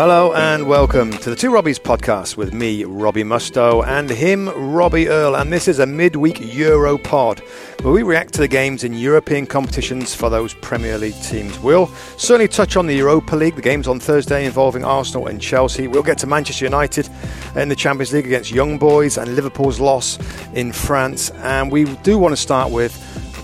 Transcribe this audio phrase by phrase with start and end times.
[0.00, 5.10] Hello and welcome to the Two Robbies podcast with me, Robbie Mustoe, and him, Robbie
[5.10, 5.36] Earle.
[5.36, 7.40] And this is a midweek Euro pod
[7.82, 11.58] where we react to the games in European competitions for those Premier League teams.
[11.58, 15.86] We'll certainly touch on the Europa League, the games on Thursday involving Arsenal and Chelsea.
[15.86, 17.06] We'll get to Manchester United
[17.54, 20.18] in the Champions League against Young Boys and Liverpool's loss
[20.54, 21.28] in France.
[21.42, 22.96] And we do want to start with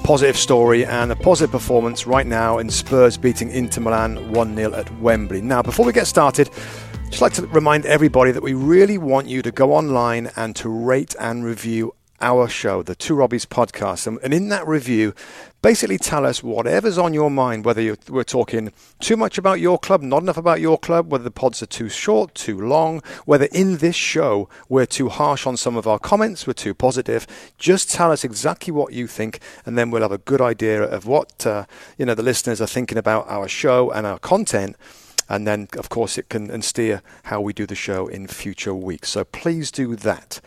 [0.07, 4.73] positive story and a positive performance right now in Spurs beating Inter Milan 1 0
[4.73, 5.43] at Wembley.
[5.43, 6.49] Now, before we get started,
[7.11, 10.69] just like to remind everybody that we really want you to go online and to
[10.69, 14.07] rate and review our show, the Two Robbies podcast.
[14.07, 15.15] And, and in that review,
[15.63, 20.03] basically tell us whatever's on your mind, whether we're talking too much about your club,
[20.03, 23.79] not enough about your club, whether the pods are too short, too long, whether in
[23.79, 27.27] this show we're too harsh on some of our comments, we're too positive.
[27.59, 31.07] Just tell us exactly what you think, and then we'll have a good idea of
[31.07, 31.65] what uh,
[31.99, 34.77] you know the listeners are thinking about our show and our content
[35.29, 38.75] and then of course it can and steer how we do the show in future
[38.75, 40.41] weeks so please do that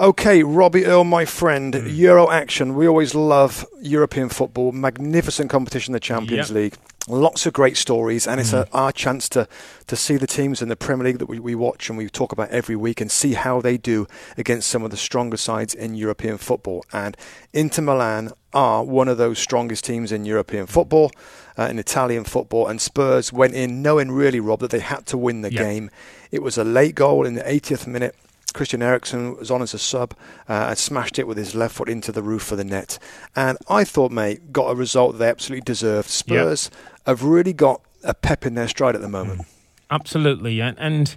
[0.00, 1.96] Okay, Robbie Earle, my friend, mm.
[1.96, 2.76] Euro action.
[2.76, 4.70] We always love European football.
[4.70, 6.54] Magnificent competition, the Champions yep.
[6.54, 6.74] League.
[7.08, 8.68] Lots of great stories, and it's a, mm.
[8.72, 9.48] our chance to,
[9.88, 12.30] to see the teams in the Premier League that we, we watch and we talk
[12.30, 15.96] about every week and see how they do against some of the stronger sides in
[15.96, 16.84] European football.
[16.92, 17.16] And
[17.52, 21.10] Inter Milan are one of those strongest teams in European football,
[21.58, 25.18] uh, in Italian football, and Spurs went in knowing really, Rob, that they had to
[25.18, 25.60] win the yep.
[25.60, 25.90] game.
[26.30, 28.14] It was a late goal in the 80th minute
[28.52, 30.14] Christian Eriksen was on as a sub
[30.48, 32.98] uh, and smashed it with his left foot into the roof of the net.
[33.36, 36.08] And I thought, mate, got a result they absolutely deserved.
[36.08, 37.06] Spurs yep.
[37.06, 39.40] have really got a pep in their stride at the moment.
[39.40, 39.46] Mm.
[39.90, 41.16] Absolutely, and, and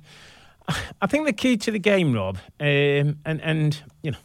[1.02, 4.18] I think the key to the game, Rob, um, and and you know,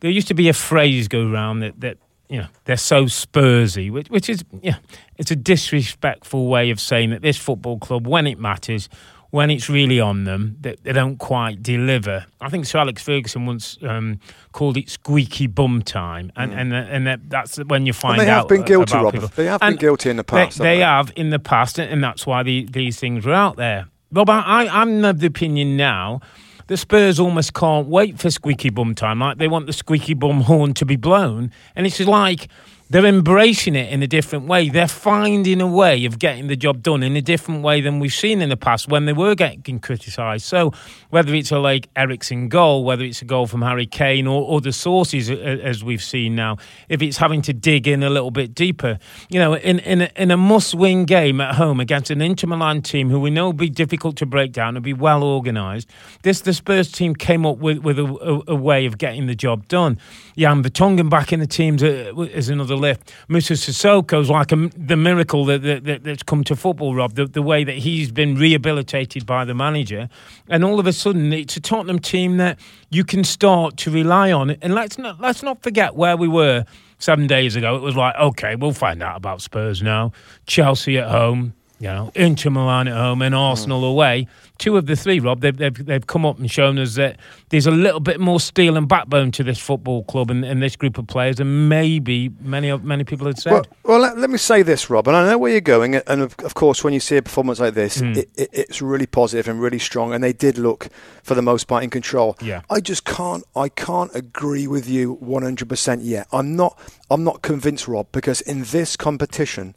[0.00, 1.98] there used to be a phrase go around that that
[2.28, 4.76] you know they're so Spursy, which which is yeah,
[5.18, 8.88] it's a disrespectful way of saying that this football club, when it matters,
[9.32, 12.26] when it's really on them, they, they don't quite deliver.
[12.42, 14.20] I think Sir Alex Ferguson once um,
[14.52, 16.60] called it squeaky bum time, and mm.
[16.60, 18.40] and and that, that's when you find and they out.
[18.40, 19.32] have been guilty, Robert.
[19.34, 20.58] They have and been guilty in the past.
[20.58, 23.86] They, they have in the past, and that's why the, these things were out there.
[24.12, 26.20] Rob, I, I'm of the opinion now
[26.66, 29.18] the Spurs almost can't wait for squeaky bum time.
[29.18, 32.48] Like they want the squeaky bum horn to be blown, and it's like
[32.92, 34.68] they're embracing it in a different way.
[34.68, 38.12] They're finding a way of getting the job done in a different way than we've
[38.12, 40.44] seen in the past when they were getting criticised.
[40.44, 40.72] So
[41.08, 44.72] whether it's a like Eriksen goal, whether it's a goal from Harry Kane or other
[44.72, 46.58] sources as we've seen now,
[46.90, 48.98] if it's having to dig in a little bit deeper,
[49.30, 52.82] you know, in in a, in a must-win game at home against an Inter Milan
[52.82, 55.88] team who we know will be difficult to break down and be well organised,
[56.24, 59.34] this the Spurs team came up with with a, a, a way of getting the
[59.34, 59.96] job done.
[60.36, 63.12] Jan Vertonghen back in the teams uh, is another lift.
[63.28, 67.40] Moussa Sissoko's like a, the miracle that, that, that's come to football, Rob, the, the
[67.40, 70.08] way that he's been rehabilitated by the manager.
[70.48, 72.58] And all of a sudden, it's a Tottenham team that
[72.90, 74.50] you can start to rely on.
[74.50, 76.66] And let's not, let's not forget where we were
[76.98, 77.74] seven days ago.
[77.76, 80.12] It was like, okay, we'll find out about Spurs now.
[80.46, 83.90] Chelsea at home, you know, Inter Milan at home and Arsenal mm.
[83.90, 84.28] away
[84.62, 87.66] two of the three, Rob, they've, they've, they've come up and shown us that there's
[87.66, 90.98] a little bit more steel and backbone to this football club and, and this group
[90.98, 93.52] of players than maybe many of many people had said.
[93.52, 96.22] Well, well let, let, me say this, Rob, and I know where you're going, and
[96.22, 98.16] of, of course, when you see a performance like this, mm.
[98.16, 100.88] it, it, it's really positive and really strong, and they did look,
[101.24, 102.36] for the most part, in control.
[102.40, 102.62] Yeah.
[102.70, 106.28] I just can't, I can't agree with you 100% yet.
[106.30, 106.78] I'm not,
[107.10, 109.74] I'm not convinced, Rob, because in this competition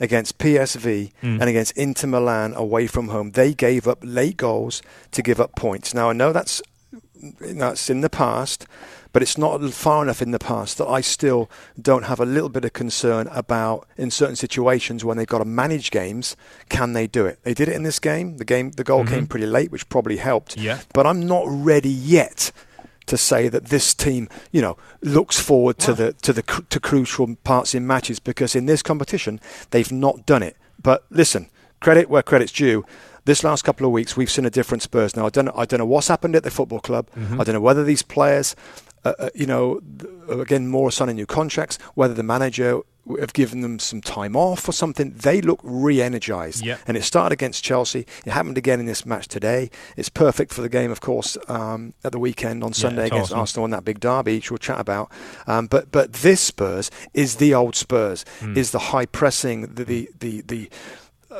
[0.00, 1.40] against PSV mm.
[1.40, 3.32] and against Inter Milan away from home.
[3.32, 4.82] They gave up late goals
[5.12, 5.94] to give up points.
[5.94, 6.62] Now I know that's
[7.40, 8.66] that's in the past,
[9.12, 11.50] but it's not far enough in the past that I still
[11.80, 15.44] don't have a little bit of concern about in certain situations when they've got to
[15.44, 16.36] manage games,
[16.68, 17.38] can they do it?
[17.42, 18.36] They did it in this game.
[18.36, 19.14] The game the goal mm-hmm.
[19.14, 20.56] came pretty late, which probably helped.
[20.56, 20.80] Yeah.
[20.92, 22.52] But I'm not ready yet
[23.06, 27.36] to say that this team, you know, looks forward to the to the to crucial
[27.44, 30.56] parts in matches because in this competition they've not done it.
[30.82, 31.48] But listen,
[31.80, 32.84] credit where credit's due.
[33.26, 35.16] this last couple of weeks, we've seen a different Spurs.
[35.16, 37.10] Now, I don't, know, I don't know what's happened at the football club.
[37.10, 37.40] Mm-hmm.
[37.40, 38.54] I don't know whether these players,
[39.04, 39.80] uh, uh, you know,
[40.28, 42.80] again, more signing new contracts, whether the manager
[43.20, 45.12] have given them some time off or something.
[45.12, 46.80] They look re-energized, Yep.
[46.86, 48.06] and it started against Chelsea.
[48.24, 49.70] It happened again in this match today.
[49.96, 53.30] It's perfect for the game, of course, um, at the weekend on Sunday it's against
[53.32, 53.40] awesome.
[53.40, 55.10] Arsenal in that big derby, which we'll chat about.
[55.46, 58.24] Um, but but this Spurs is the old Spurs.
[58.40, 58.56] Hmm.
[58.56, 60.40] Is the high pressing, the the the.
[60.42, 60.70] the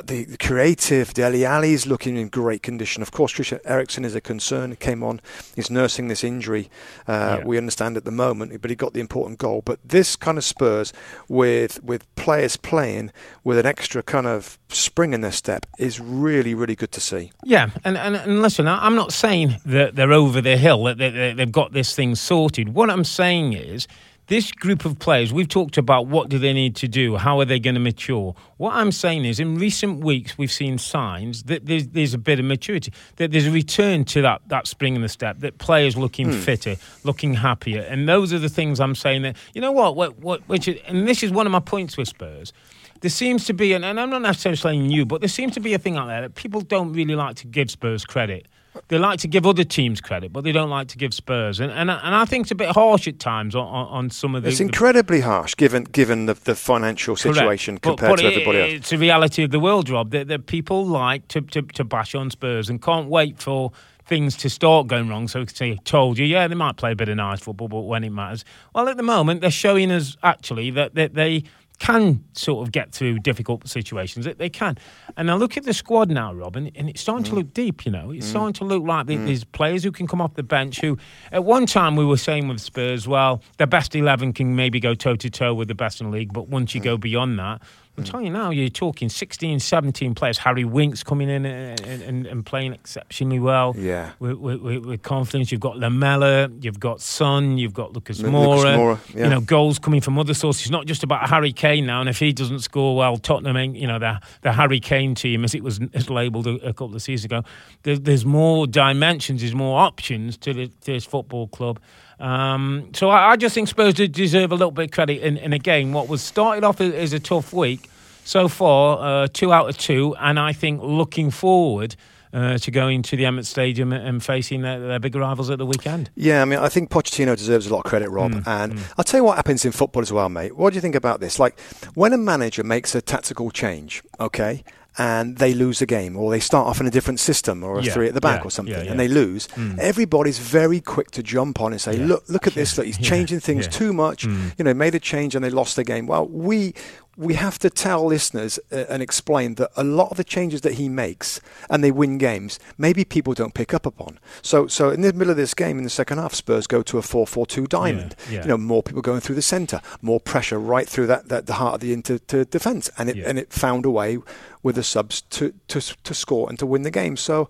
[0.05, 3.01] the, the creative, Dele Alli is looking in great condition.
[3.01, 4.71] Of course, Christian Eriksen is a concern.
[4.71, 5.21] He came on,
[5.55, 6.69] he's nursing this injury.
[7.07, 7.45] Uh, Yeah.
[7.45, 9.61] We understand at the moment, but he got the important goal.
[9.65, 10.93] But this kind of Spurs,
[11.27, 13.11] with with players playing
[13.43, 17.31] with an extra kind of spring in their step, is really really good to see.
[17.43, 21.09] Yeah, and, and, and listen, I'm not saying that they're over the hill, that they,
[21.09, 22.69] they, they've got this thing sorted.
[22.73, 23.87] What I'm saying is,
[24.27, 27.45] this group of players, we've talked about what do they need to do, how are
[27.45, 28.35] they going to mature.
[28.57, 32.39] What I'm saying is, in recent weeks, we've seen signs that there's, there's a bit
[32.39, 35.95] of maturity, that there's a return to that, that spring in the step, that players
[35.95, 36.39] looking hmm.
[36.39, 37.81] fitter, looking happier.
[37.81, 40.79] And those are the things I'm saying that, you know what, what, what which is,
[40.87, 42.53] and this is one of my points with Spurs
[43.01, 45.59] there seems to be, and, and I'm not necessarily saying you, but there seems to
[45.59, 48.47] be a thing out there that people don't really like to give Spurs credit.
[48.87, 51.59] They like to give other teams credit, but they don't like to give Spurs.
[51.59, 54.09] And and, I- and I think it's a bit harsh at times on, on, on
[54.09, 54.49] some of the.
[54.49, 58.31] It's the- incredibly harsh given given the, the financial situation But- compared but to it-
[58.31, 58.71] everybody else.
[58.73, 62.15] It's a reality of the world, Rob, that, that people like to, to, to bash
[62.15, 63.71] on Spurs and can't wait for
[64.05, 66.93] things to start going wrong so we can say, told you, yeah, they might play
[66.93, 68.45] a bit of nice football, but when it matters.
[68.73, 71.43] Well, at the moment, they're showing us actually that, that they
[71.79, 74.25] can sort of get through difficult situations.
[74.25, 74.77] That they can.
[75.15, 77.35] And I look at the squad now, Robin, and, it's starting to mm.
[77.35, 78.11] look deep, you know.
[78.11, 78.29] It's mm.
[78.29, 79.25] starting to look like there- mm.
[79.25, 80.97] there's players who can come off the bench who,
[81.31, 84.95] at one time, we were saying with Spurs, well, the best 11 can maybe go
[84.95, 87.61] toe to toe with the best in the league, but once you go beyond that,
[87.97, 90.37] I'm telling you now, you're talking 16, 17 players.
[90.37, 93.73] Harry Winks coming in and, and, and playing exceptionally well.
[93.75, 94.11] Yeah.
[94.19, 95.51] With, with, with- confidence.
[95.51, 98.77] You've got Lamela, you've got Son, you've got Lucas Lu- Lucas Moura.
[98.77, 99.23] Moura, yeah.
[99.23, 100.63] You know, goals coming from other sources.
[100.63, 101.99] It's not just about Harry Kane now.
[101.99, 105.43] And if he doesn't score well, Tottenham, ain't, you know, the, the Harry Kane team,
[105.43, 107.43] as it was as labelled a, a couple of seasons ago,
[107.81, 111.79] there, there's more dimensions, there's more options to, the, to this football club.
[112.19, 115.21] Um, so I, I just think Spurs deserve a little bit of credit.
[115.23, 117.89] And, and again, what was started off as, a tough week,
[118.23, 120.15] so far, uh, two out of two.
[120.19, 121.95] And I think looking forward
[122.33, 125.65] uh, to going to the Emirates Stadium and facing their, their big rivals at the
[125.65, 126.09] weekend.
[126.15, 128.33] Yeah, I mean, I think Pochettino deserves a lot of credit, Rob.
[128.33, 130.55] Mm, and I'll tell you what happens in football as well, mate.
[130.55, 131.39] What do you think about this?
[131.39, 131.59] Like,
[131.93, 134.63] when a manager makes a tactical change, okay,
[134.97, 137.83] and they lose a game, or they start off in a different system, or a
[137.83, 138.91] Yeah, three at the back, yeah, or something, yeah, yeah.
[138.91, 139.77] and they lose, Mm.
[139.79, 142.05] everybody's very quick to jump on and say, Yeah.
[142.05, 142.73] "Look, look at this!
[142.73, 143.71] Yeah, Look, he's yeah, changing things yeah.
[143.71, 144.25] too much.
[144.27, 144.53] Mm.
[144.57, 146.73] You know, made a change and they lost the game." Well, we
[147.19, 150.73] we have to tell listeners uh, and explain that a lot of the changes that
[150.73, 154.19] he makes and they win games, maybe people don't pick up upon.
[154.43, 156.99] So, so in the middle of this game, in the second half, Spurs go to
[156.99, 158.15] a 4-4-2 diamond.
[158.29, 158.43] yeah.
[158.43, 161.53] You know, more people going through the centre, more pressure right through that, that the
[161.53, 163.29] heart of the inter defence, and it Yeah.
[163.29, 164.19] and it found a way
[164.67, 167.15] with the subs to, to to score and to win the game.
[167.17, 167.49] So.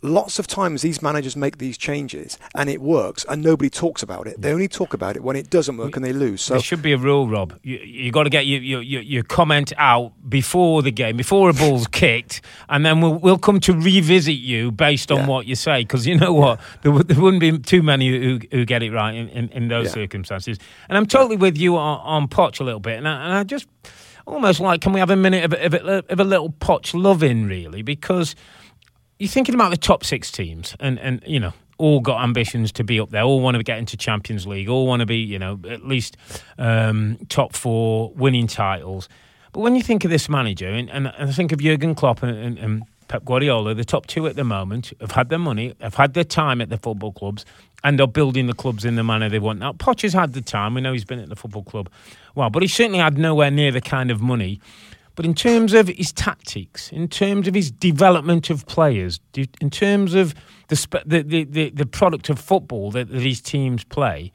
[0.00, 4.28] Lots of times these managers make these changes and it works and nobody talks about
[4.28, 4.40] it.
[4.40, 6.40] They only talk about it when it doesn't work and they lose.
[6.40, 7.58] So there should be a rule, Rob.
[7.64, 11.50] You, you got to get your, your, your, your comment out before the game, before
[11.50, 15.26] a ball's kicked, and then we'll, we'll come to revisit you based on Yeah.
[15.26, 15.80] what you say.
[15.82, 16.60] Because you know what?
[16.82, 19.86] There, there wouldn't be too many who, who get it right in, in, in those
[19.86, 19.94] Yeah.
[19.94, 20.58] circumstances.
[20.88, 22.98] And I'm totally with you on, on Poch a little bit.
[22.98, 23.66] And I, and I just
[24.28, 27.46] almost like, can we have a minute of, a- of, of a little Poch loving,
[27.46, 27.82] really?
[27.82, 28.34] Because
[29.18, 32.84] you're thinking about the top six teams, and and you know all got ambitions to
[32.84, 35.38] be up there, all want to get into Champions League, all want to be you
[35.38, 36.16] know at least
[36.58, 39.08] um, top four, winning titles.
[39.52, 42.36] But when you think of this manager, and, and I think of Jurgen Klopp and,
[42.36, 45.94] and, and Pep Guardiola, the top two at the moment, have had their money, have
[45.94, 47.44] had their time at the football clubs,
[47.84, 49.60] and are building the clubs in the manner they want.
[49.60, 50.74] Now, Poch has had the time.
[50.74, 51.90] We know he's been at the football club,
[52.34, 54.60] well, but he certainly had nowhere near the kind of money.
[55.14, 59.18] But in terms of his tactics, in terms of his development of players,
[59.60, 60.32] in terms of
[60.68, 64.30] the the, the, the, the product of football that, that these teams play,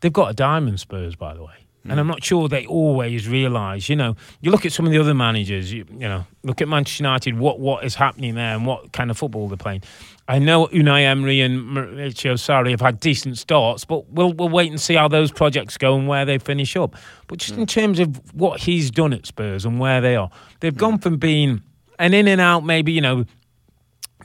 [0.00, 1.54] they've got a diamond Spurs, by the way.
[1.84, 1.98] And hmm.
[2.00, 3.88] I'm not sure they always realise.
[3.88, 5.72] You know, you look at some of the other managers.
[5.72, 7.38] You, you know, look at Manchester United.
[7.38, 9.82] What what is happening there, and what kind of football they're playing.
[10.26, 14.70] I know Unai Emery and Maurizio Sarri have had decent starts, but we'll we'll wait
[14.70, 16.96] and see how those projects go and where they finish up.
[17.26, 17.68] But just in mm.
[17.68, 21.62] terms of what he's done at Spurs and where they are, they've gone from being
[21.98, 23.26] an in and out, maybe you know,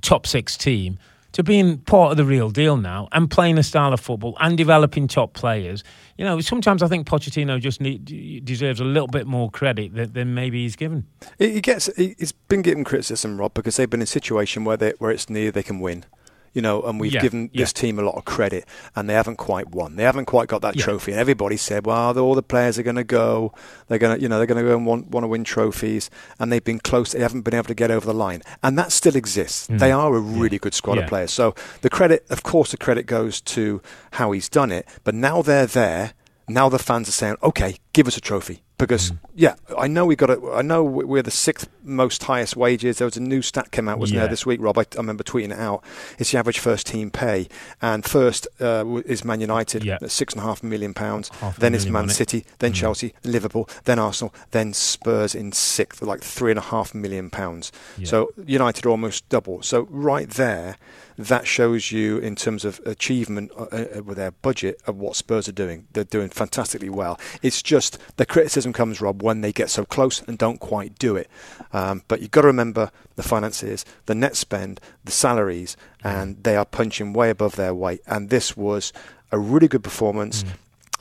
[0.02, 0.98] top six team
[1.34, 4.58] to being part of the real deal now and playing a style of football and
[4.58, 5.84] developing top players.
[6.18, 10.14] You know, sometimes I think Pochettino just need, deserves a little bit more credit than,
[10.14, 11.06] than maybe he's given.
[11.38, 14.94] He gets he's been given criticism, Rob, because they've been in a situation where they
[15.00, 16.06] where it's near they can win
[16.54, 17.62] you know, and we've yeah, given yeah.
[17.64, 18.66] this team a lot of credit,
[18.96, 19.96] and they haven't quite won.
[19.96, 20.84] They haven't quite got that Yeah.
[20.84, 23.54] trophy, and everybody said, "Well, all the players are going to go.
[23.88, 26.10] They're going to, you know, they're going to go and want, want to win trophies."
[26.40, 27.12] And they've been close.
[27.12, 29.68] They haven't been able to get over the line, and that still exists.
[29.70, 31.04] They are a really good squad Mm.
[31.04, 31.32] Of players.
[31.32, 33.82] So the credit, of course, the credit goes to
[34.14, 34.88] how he's done it.
[35.04, 36.14] But now they're there.
[36.50, 39.18] Now the fans are saying, "Okay, give us a trophy." Because Mm.
[39.36, 40.30] yeah, I know we got.
[40.30, 42.98] A, I know we're the sixth most highest wages.
[42.98, 44.22] There was a new stat came out, wasn't Yeah.
[44.22, 44.78] there, this week, Rob?
[44.78, 45.84] I, I remember tweeting it out.
[46.18, 47.50] It's the average first team pay,
[47.82, 49.98] and first uh, is Man United Yeah.
[50.02, 51.30] at six and a half million pounds.
[51.42, 52.12] Half then it's Man wasn't?
[52.18, 52.76] City, then Mm.
[52.76, 57.74] Chelsea, Liverpool, then Arsenal, then Spurs in sixth, like three and a half million pounds.
[57.98, 58.08] Yeah.
[58.08, 59.62] So United are almost double.
[59.62, 60.78] So right there,
[61.20, 65.50] that shows you in terms of achievement uh, uh, with their budget of what Spurs
[65.50, 65.86] are doing.
[65.92, 67.20] They're doing fantastically well.
[67.42, 71.18] It's just the criticism comes, Rob, when they get so close and don't quite do
[71.18, 71.30] it.
[71.74, 76.56] Um, but you've got to remember the finances, the net spend, the salaries, and they
[76.56, 78.02] are punching way above their weight.
[78.08, 78.94] And this was
[79.30, 80.46] a really good performance.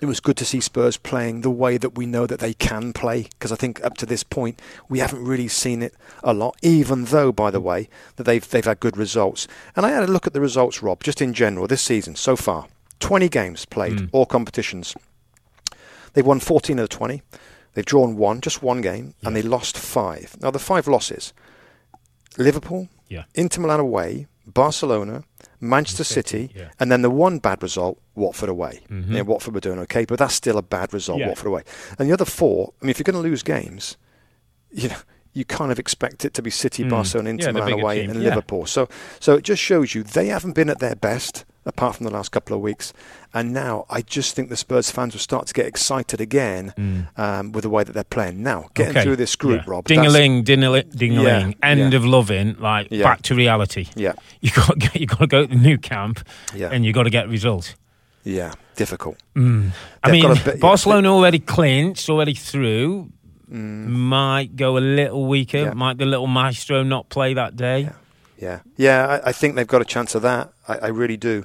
[0.00, 2.92] It was good to see Spurs playing the way that we know that they can
[2.92, 6.56] play because I think up to this point we haven't really seen it a lot.
[6.62, 9.48] Even though, by the way, that they've they've had good results.
[9.74, 12.36] And I had a look at the results, Rob, just in general this season so
[12.36, 12.68] far.
[13.00, 14.08] Twenty games played, Mm.
[14.12, 14.94] all competitions.
[16.12, 17.22] They've won fourteen of the twenty.
[17.74, 20.36] They've drawn one, just one game, and they lost five.
[20.40, 21.32] Now the five losses:
[22.36, 23.24] Liverpool, Yeah.
[23.34, 25.24] Inter Milan away, Barcelona,
[25.60, 26.68] Manchester City, yeah.
[26.78, 28.80] and then the one bad result, Watford away.
[28.90, 29.10] Mhm.
[29.10, 31.28] Yeah, Watford were doing okay, but that's still a bad result, Yeah.
[31.28, 31.62] Watford away.
[31.98, 33.96] And the other four, I mean, if you're going to lose games,
[34.70, 34.96] you know,
[35.32, 36.90] you kind of expect it to be City, Mm.
[36.90, 38.22] Barcelona, Inter Yeah, Milan away, team, and.
[38.22, 38.66] Liverpool.
[38.66, 38.88] So,
[39.20, 42.30] so it just shows you they haven't been at their best apart from the last
[42.32, 42.92] couple of weeks.
[43.32, 47.06] And now I just think the Spurs fans will start to get excited again Mm.
[47.18, 48.42] um, with the way that they're playing.
[48.42, 49.02] Now, getting Okay.
[49.04, 49.70] through this group, Yeah.
[49.70, 49.84] Rob.
[49.84, 51.50] that's- Ding-a-ling, ding-a-ling, ding-a-ling.
[51.60, 51.96] Yeah, End yeah.
[51.98, 53.86] of loving, like back to reality.
[53.94, 56.26] Yeah, You got you got to go to the Nou Camp,
[56.58, 57.74] and you've got to get results.
[58.24, 58.52] yeah.
[58.76, 59.16] Difficult.
[59.36, 59.72] Mm.
[60.04, 63.10] I mean, a bit- Barcelona already clinched, already through.
[63.52, 63.88] Mm.
[63.88, 65.74] Might go a little weaker.
[65.74, 67.90] Might the little maestro not play that day?
[68.38, 68.60] Yeah.
[68.76, 70.52] Yeah, I, I think they've got a chance of that.
[70.68, 71.44] I, I really do.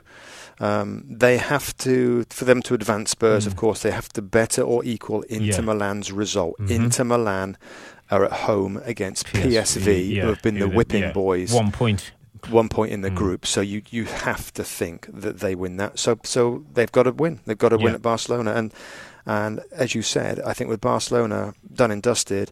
[0.60, 3.58] Um, they have to, for them to advance Spurs, of Mm.
[3.58, 5.62] course, they have to better or equal Inter Yeah.
[5.62, 6.56] Milan's result.
[6.60, 6.70] Mhm.
[6.70, 7.58] Inter Milan
[8.12, 11.52] are at home against PSV, yeah, who have been the whipping yeah, boys.
[11.52, 12.12] One point.
[12.50, 13.16] one point in the Mm.
[13.16, 15.98] group, so you you have to think that they win that.
[15.98, 17.40] So so they've got to win.
[17.46, 18.74] They've got to win at Barcelona, and
[19.26, 22.52] and as you said, I think with Barcelona done and dusted.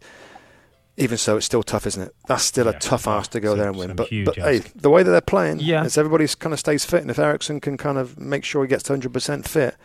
[0.97, 2.13] Even so, it's still tough, isn't it?
[2.27, 2.73] That's still Yeah.
[2.75, 3.95] a tough ask to go Some- there and win.
[3.95, 5.83] But, but hey, the way that they're playing, Yeah.
[5.85, 8.67] is everybody kind of stays fit, and if Eriksen can kind of make sure he
[8.67, 9.75] gets to 100% fit,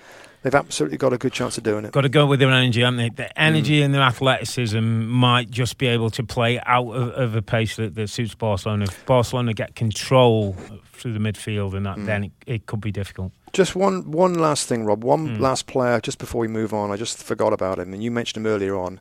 [0.42, 1.92] they've absolutely got a good chance of doing it.
[1.92, 3.08] Got to go with their energy, haven't they?
[3.10, 3.32] The Mm.
[3.36, 7.76] energy and their athleticism might just be able to play out of, of a pace
[7.76, 8.84] that, that suits Barcelona.
[8.84, 10.56] If Barcelona get control
[10.92, 12.06] through the midfield and that, Mm.
[12.06, 13.32] then it, it could be difficult.
[13.52, 15.02] Just one one last thing, Rob.
[15.04, 15.40] One Mm.
[15.40, 16.90] last player, just before we move on.
[16.90, 19.00] I just forgot about him, and you mentioned him earlier on.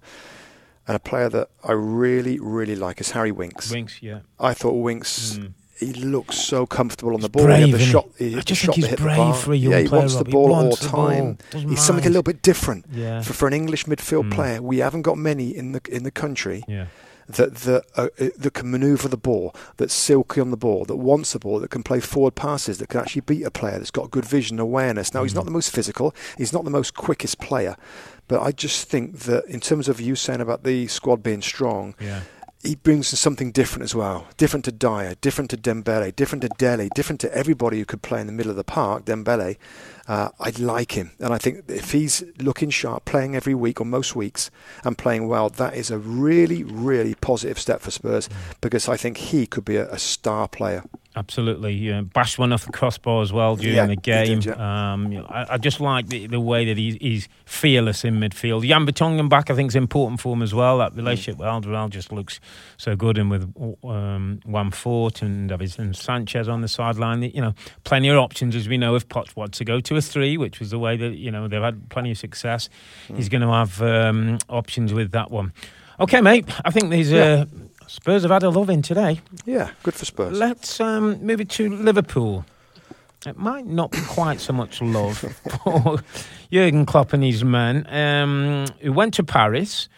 [0.88, 3.72] And a player that I really, really like is Harry Winks.
[3.72, 4.20] Winks, yeah.
[4.40, 5.54] I thought Winks, Mm.
[5.80, 7.48] he looks so comfortable on the ball.
[7.48, 7.86] he had brave, the he?
[7.92, 10.16] shot, he I just shot think he's brave for a young yeah, he player, wants
[10.16, 10.26] the.
[10.26, 11.38] He ball at all the time.
[11.50, 13.22] Doesn't He's something a little bit different Yeah.
[13.22, 14.32] for, for an English midfield Mm.
[14.34, 14.62] player.
[14.62, 16.86] We haven't got many in the in the country Yeah.
[17.28, 20.98] That that uh, uh, that can manoeuvre the ball, that's silky on the ball, that
[20.98, 23.90] wants the ball, that can play forward passes, that can actually beat a player, that's
[23.90, 25.12] got good vision, awareness.
[25.14, 25.38] Now he's Mm.
[25.38, 27.78] not the most physical, he's not the most quickest player,
[28.28, 31.96] but I just think that in terms of you saying about the squad being strong,
[32.00, 32.22] Yeah.
[32.64, 34.28] he brings something different as well.
[34.38, 38.22] Different to Dier, different to Dembele, different to Dele, different to everybody who could play
[38.22, 39.58] in the middle of the park, Dembele.
[40.08, 41.12] Uh, I like him.
[41.20, 44.52] And I think if he's looking sharp, playing every week or most weeks,
[44.84, 48.30] and playing well, that is a really, really positive step for Spurs
[48.62, 50.84] because I think he could be a, a star player.
[51.18, 52.02] Absolutely, yeah.
[52.02, 54.40] bashed one off the crossbar as well during Yeah, the game.
[54.40, 58.04] did, um, you know, I, I just like the, the way that he's, he's fearless
[58.04, 58.68] in midfield.
[58.68, 60.80] Jan Vertonghen back, I think, is important for him as well.
[60.80, 62.42] That relationship with Alderweireld just looks
[62.78, 63.44] so good, and with
[63.86, 67.54] um, Juan Foyth and Davinson Sanchez on the sideline, you know,
[67.86, 70.60] plenty of options as we know if Potts wants to go to a three, which
[70.60, 72.68] was the way that you know they've had plenty of success.
[73.16, 75.54] He's going to have um, options with that one.
[75.98, 76.46] Okay, mate.
[76.66, 77.46] I think these uh,
[77.88, 79.22] Spurs have had a love in today.
[79.46, 80.38] Yeah, good for Spurs.
[80.38, 82.46] Let's um, move it to Liverpool.
[83.26, 85.18] It might not be quite so much love
[85.64, 86.00] for
[86.52, 89.90] Jurgen Klopp and his men, um, who went to Paris,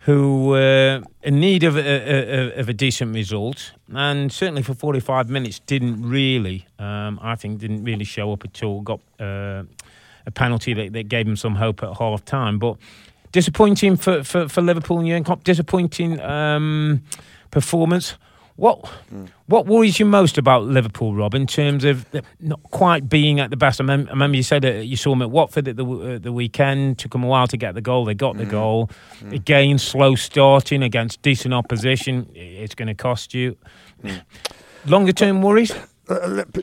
[0.00, 5.30] who were in need of a, a, of a decent result, and certainly for 45
[5.30, 8.82] minutes didn't really, um, I think, didn't really show up at all.
[8.82, 9.62] Got uh,
[10.26, 12.76] a penalty that, that, gave him some hope at half time, but
[13.32, 15.44] disappointing for, for, for Liverpool and Jurgen Klopp.
[15.44, 17.02] Disappointing um,
[17.54, 18.18] performance.
[18.56, 19.28] What mm.
[19.46, 22.06] what worries you most about Liverpool, Rob, in terms of
[22.38, 23.80] not quite being at the best?
[23.80, 26.18] I, mem- I remember you said that you saw them at Watford at the uh,
[26.18, 26.98] the weekend.
[26.98, 28.04] Took them a while to get the goal.
[28.04, 28.50] They got the mm.
[28.50, 28.90] goal.
[29.20, 29.32] Mm.
[29.32, 32.30] Again, slow starting against decent opposition.
[32.34, 33.56] It's going to cost you.
[34.04, 34.22] Mm.
[34.86, 35.72] Longer term worries.
[36.08, 36.62] Uh, uh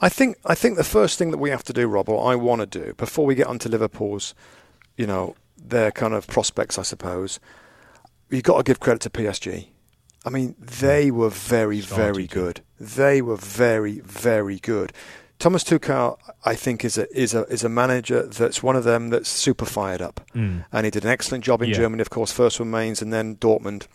[0.00, 2.36] I think I think the first thing that we have to do, Rob, or I
[2.36, 4.34] want to do before we get onto Liverpool's,
[4.96, 7.40] you know, their kind of prospects, I suppose.
[8.30, 9.73] You've got to give credit to PSG
[10.24, 12.62] I mean, they were very, very good.
[12.80, 14.92] They were very, very good.
[15.38, 19.10] Thomas Tuchel, I think, is a is a is a manager that's one of them
[19.10, 20.64] that's super fired up, mm.
[20.72, 21.74] and he did an excellent job in yeah.
[21.74, 23.86] Germany, of course, first with Mainz and then Dortmund,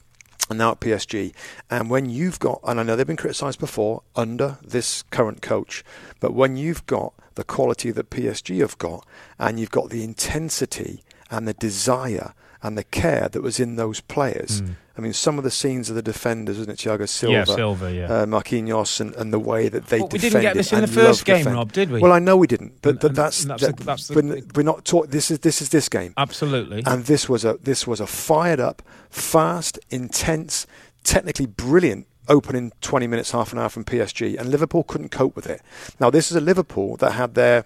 [0.49, 1.33] and now at PSG.
[1.69, 5.83] And when you've got, and I know they've been criticised before under this current coach,
[6.19, 9.07] but when you've got the quality that PSG have got,
[9.39, 14.01] and you've got the intensity and the desire and the care that was in those
[14.01, 14.61] players.
[14.61, 14.75] Mm.
[14.97, 17.93] I mean, some of the scenes of the defenders, wasn't it, Thiago Silva, yeah, Silva,
[17.93, 18.05] yeah.
[18.05, 20.87] Uh, Marquinhos, and, and the way that they well, We didn't get this in the
[20.87, 21.55] first game, defend.
[21.55, 22.01] Rob, did we?
[22.01, 24.63] Well, I know we didn't, but, but that's, that's, that, the, that's the, we're, we're,
[24.63, 25.09] not taught.
[25.09, 26.13] This is this is this game.
[26.17, 26.83] Absolutely.
[26.85, 30.67] And this was a this was a fired up, fast, intense,
[31.05, 35.47] technically brilliant opening 20 minutes, half an hour from PSG, and Liverpool couldn't cope with
[35.47, 35.61] it.
[35.99, 37.65] Now, this is a Liverpool that had their,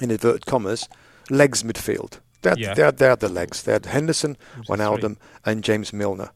[0.00, 0.88] in inverted commas,
[1.30, 2.18] legs midfield.
[2.42, 2.74] They had, yeah.
[2.74, 3.62] they, had, they had the legs.
[3.62, 4.36] They had Henderson,
[4.68, 6.30] Wijnaldum, and James Milner.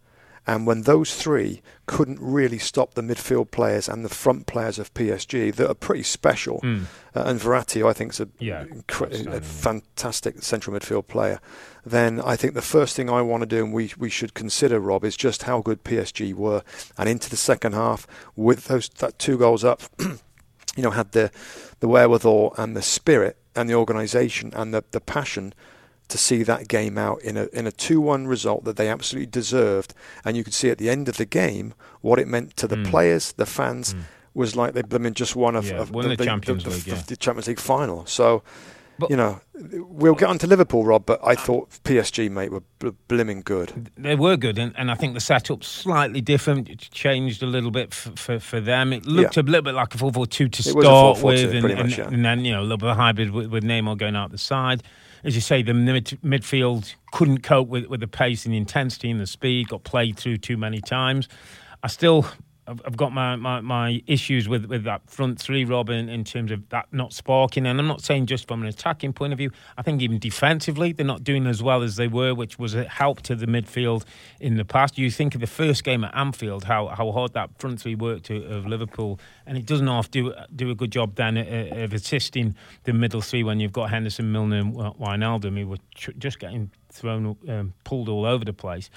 [0.45, 4.93] And when those three couldn't really stop the midfield players and the front players of
[4.93, 6.87] PSG that are pretty special, mm.
[7.15, 11.41] uh, and Verratti, I think, is a, yeah, incre- a fantastic central midfield player,
[11.87, 14.81] then I think the first thing I want to do and we, we should consider,
[14.81, 16.63] Rob, is just how good PSG were.
[16.99, 21.31] And into the second half, with those that two goals up, you know, had the,
[21.79, 25.55] the wherewithal and the spirit and the organisation and the, the passion–
[26.13, 29.27] to see that game out in a in a two one result that they absolutely
[29.27, 32.69] deserved, and you could see at the end of the game what it meant to
[32.69, 32.87] the mm.
[32.87, 33.95] players, the fans.
[33.95, 34.03] Mm.
[34.35, 36.71] Was like they I mean, just one of, yeah, of won the, the, Champions the,
[36.71, 37.03] League, yeah.
[37.07, 38.07] the Champions League final.
[38.07, 38.43] So,
[38.99, 42.63] but, you know, we'll get on to Liverpool, Rob, but I thought PSG, mate, were
[42.79, 43.91] bl- blimming good.
[43.99, 46.71] They were good, and, and I think the setup's slightly different.
[46.71, 48.95] It changed a little bit f- for, for them.
[48.95, 49.43] It looked yeah.
[49.43, 52.09] a little bit like a 4 4 2 to it start with, and, much, yeah.
[52.09, 54.39] and, then, you know, a little bit of hybrid with, with Neymar going out the
[54.39, 54.83] side
[55.25, 59.11] as you say, the mid- midfield couldn't cope with, with the pace and the intensity
[59.11, 61.29] and the speed, got played through too many times.
[61.83, 62.27] I still
[62.67, 66.69] I've, got my, my, my, issues with, with that front three, Robin, in terms of
[66.69, 67.67] that not sparking.
[67.67, 69.51] And I'm not saying just from an attacking point of view.
[69.77, 72.85] I think even defensively, they're not doing as well as they were, which was a
[72.85, 74.05] help to the midfield
[74.39, 74.97] in the past.
[74.97, 78.31] You think of the first game at Anfield, how, how hard that front three worked
[78.31, 82.93] of Liverpool, and it doesn't half do do a good job then of assisting the
[82.93, 87.75] middle three when you've got Henderson, Milner, and Wijnaldum, who were just getting thrown, um,
[87.83, 88.89] pulled all over the place.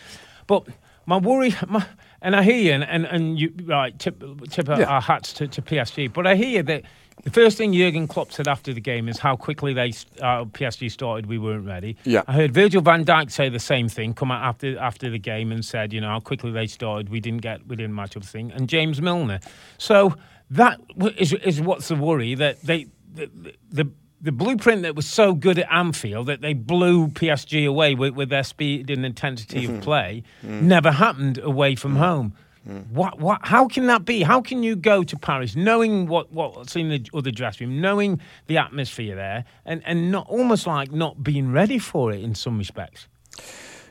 [0.48, 0.68] But
[1.06, 1.86] my worry, my,
[2.22, 4.84] and I hear you, and, and, and you right tip tip yeah.
[4.84, 6.84] our hats to, to PSG, but I hear that
[7.24, 9.90] the first thing Jurgen Klopp said after the game is how quickly they
[10.22, 11.28] uh, PSG started.
[11.28, 11.98] We weren't ready.
[12.04, 12.24] Yeah.
[12.28, 14.14] I heard Virgil Van Dijk say the same thing.
[14.14, 17.10] Come out after after the game and said, you know, how quickly they started.
[17.10, 18.52] We didn't get we didn't match up the thing.
[18.52, 19.40] And James Milner.
[19.78, 20.16] So
[20.52, 20.80] that
[21.18, 23.92] is is what's the worry that they the, the the
[24.32, 28.44] blueprint that was so good at Anfield that they blew PSG away with, with their
[28.44, 29.76] speed and intensity mm-hmm.
[29.76, 30.62] of play mm.
[30.62, 31.98] never happened away from mm.
[31.98, 32.34] home.
[32.68, 32.90] Mm.
[32.90, 34.24] What, what, how can that be?
[34.24, 38.20] How can you go to Paris knowing what, what's in the other dressing room, knowing
[38.48, 42.58] the atmosphere there, and, and not almost like not being ready for it in some
[42.58, 43.08] respects?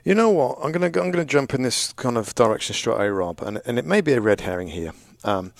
[0.04, 0.58] You know what?
[0.62, 3.78] I'm gonna I'm gonna jump in this kind of direction straight away, Rob, and and
[3.78, 4.92] it may be a red herring here.
[5.24, 5.54] Um,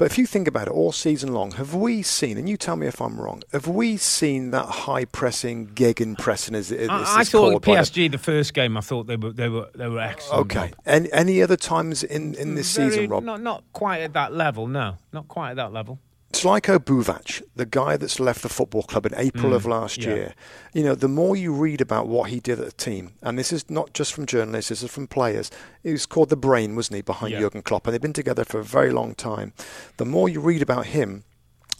[0.00, 2.74] but if you think about it, all season long, have we seen, and you tell
[2.74, 6.54] me if I'm wrong, have we seen that high pressing, gegen pressing?
[6.54, 9.50] As, as I, I thought PSG the, the first game, I thought they were they
[9.50, 10.56] were they were excellent.
[10.56, 10.72] Okay.
[10.86, 13.24] Any, any other times in, in this Very, season, Rob?
[13.24, 14.66] Not not quite at that level.
[14.66, 15.98] No, not quite at that level.
[16.32, 20.08] Slavko Buvac, the guy that's left the football club in April mm, of last yeah.
[20.08, 20.34] year,
[20.72, 23.52] you know, the more you read about what he did at the team, and this
[23.52, 25.50] is not just from journalists, this is from players.
[25.82, 27.40] He was called the brain, wasn't he, behind yeah.
[27.40, 29.52] Jurgen Klopp, and they've been together for a very long time.
[29.96, 31.24] The more you read about him,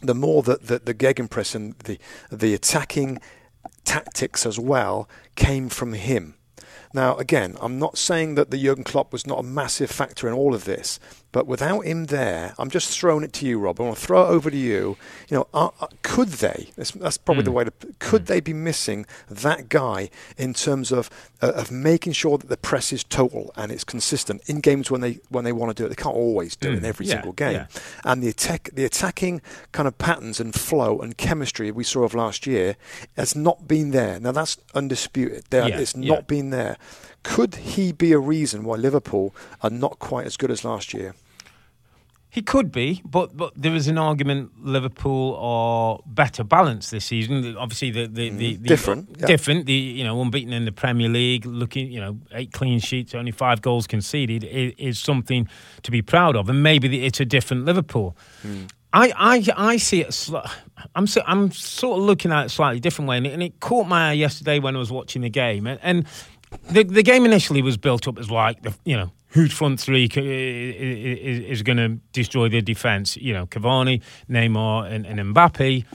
[0.01, 1.97] the more that the, the gegenpress and the
[2.29, 3.19] the attacking
[3.85, 6.35] tactics as well came from him.
[6.93, 10.33] Now, again, I'm not saying that the Jurgen Klopp was not a massive factor in
[10.33, 10.99] all of this,
[11.31, 13.79] but without him there, I'm just throwing it to you, Rob.
[13.79, 14.97] I want to throw it over to you.
[15.29, 16.71] You know, uh, uh, could they?
[16.75, 17.45] That's, that's probably mm.
[17.45, 17.73] the way to.
[17.99, 18.27] Could mm.
[18.27, 21.09] they be missing that guy in terms of
[21.41, 24.99] uh, of making sure that the press is total and it's consistent in games when
[24.99, 25.89] they when they want to do it?
[25.89, 26.73] They can't always do mm.
[26.73, 26.87] it in mm.
[26.87, 27.53] every yeah, single game.
[27.53, 27.67] Yeah.
[28.03, 32.13] And the attack, the attacking kind of patterns and flow and chemistry we saw of
[32.13, 32.75] last year
[33.15, 34.19] has not been there.
[34.19, 35.45] Now that's undisputed.
[35.49, 36.77] There, yeah, it's not been there.
[37.23, 41.13] Could he be a reason why Liverpool are not quite as good as last year?
[42.31, 47.57] He could be, but but there is an argument Liverpool are better balanced this season.
[47.57, 49.27] Obviously, the the, the, the different yeah.
[49.27, 49.65] different.
[49.65, 53.31] The you know unbeaten in the Premier League, looking you know eight clean sheets, only
[53.31, 55.49] five goals conceded is, is something
[55.83, 58.15] to be proud of, and maybe it's a different Liverpool.
[58.43, 58.69] Mm.
[58.93, 60.29] I, I I see it.
[60.95, 63.87] I'm I'm sort of looking at it slightly different way, and it, and it caught
[63.87, 66.05] my eye yesterday when I was watching the game, and, and
[66.69, 70.05] the the game initially was built up as like the you know whose front three
[70.05, 73.15] is, is going to destroy the defence?
[73.17, 75.85] You know, Cavani, Neymar, and, and Mbappe,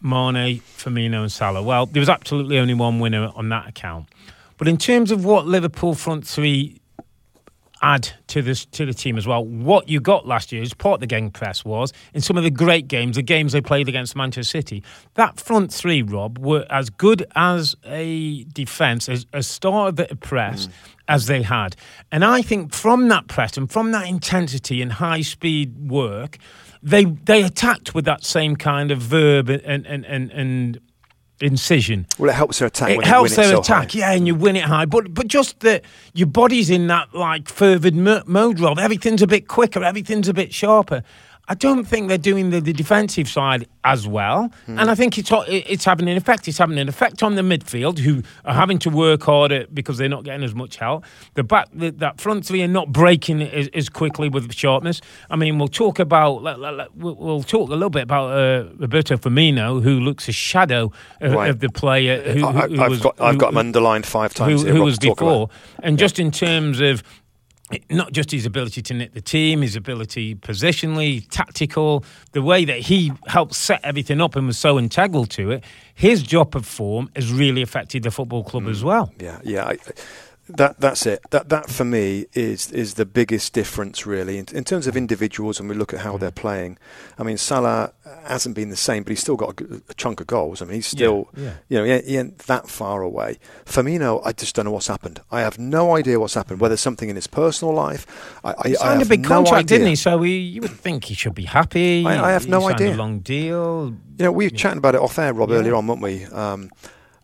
[0.00, 1.62] Mane, Firmino, and Salah.
[1.62, 4.06] Well, there was absolutely only one winner on that account.
[4.58, 6.80] But in terms of what Liverpool front three
[7.86, 9.44] add to this to the team as well.
[9.44, 13.16] What you got last year, of the Gegenpress was in some of the great games,
[13.16, 14.82] the games they played against Manchester City.
[15.14, 20.16] That front three, Rob, were as good as a defence, as a start of the
[20.16, 20.66] press.
[20.66, 20.72] Mm.
[21.08, 21.76] As they had.
[22.10, 26.36] And I think from that press and from that intensity and high speed work,
[26.82, 30.80] they they attacked with that same kind of verb and and and, and
[31.40, 32.06] incision.
[32.18, 32.90] Well, it helps their attack.
[32.90, 33.98] It helps their attack, high.
[33.98, 34.86] yeah, and you win it high.
[34.86, 38.78] But but just that your body's in that like fervid mode, Rob.
[38.78, 39.82] Everything's a bit quicker.
[39.84, 41.02] Everything's a bit sharper.
[41.48, 44.80] I don't think they're doing the, the defensive side as well, mm.
[44.80, 46.48] and I think it's it's having an effect.
[46.48, 50.08] It's having an effect on the midfield, who are having to work harder because they're
[50.08, 51.04] not getting as much help.
[51.34, 55.00] The back, the, that front three are not breaking as, as, quickly with sharpness.
[55.30, 56.42] I mean, we'll talk about
[56.96, 61.48] we'll talk a little bit about uh, Roberto Firmino, who looks a shadow of, right.
[61.48, 64.62] of the player who, who, who I, was, got, I've got him underlined five times.
[64.62, 66.04] Who, was before, and yeah.
[66.04, 67.04] just in terms of
[67.90, 72.78] not just his ability to knit the team, his ability positionally, tactical, the way that
[72.78, 77.10] he helped set everything up and was so integral to it, his drop of form
[77.16, 79.12] has really affected the football club mm, as well.
[79.18, 79.66] Yeah, yeah.
[79.66, 79.78] I,
[80.48, 81.22] that that's it.
[81.30, 85.58] That that for me is is the biggest difference really in, in terms of individuals.
[85.58, 86.78] When we look at how they're playing,
[87.18, 87.92] I mean Salah
[88.24, 90.62] hasn't been the same, but he's still got a, a chunk of goals.
[90.62, 91.52] I mean he's still, yeah, yeah.
[91.68, 93.38] you know, he ain't, he ain't, that far away.
[93.64, 95.20] Firmino, I just don't know what's happened.
[95.30, 96.60] I have no idea what's happened.
[96.60, 98.06] Whether something in his personal life,
[98.44, 99.78] I, I, he signed I a big no contract, idea.
[99.78, 99.96] didn't he?
[99.96, 102.06] So we, you would think he should be happy.
[102.06, 102.94] I, I have he no idea.
[102.94, 103.96] A long deal.
[104.18, 106.24] You know, we were chatting about it off air, Rob, earlier on, weren't we?
[106.26, 106.70] Um,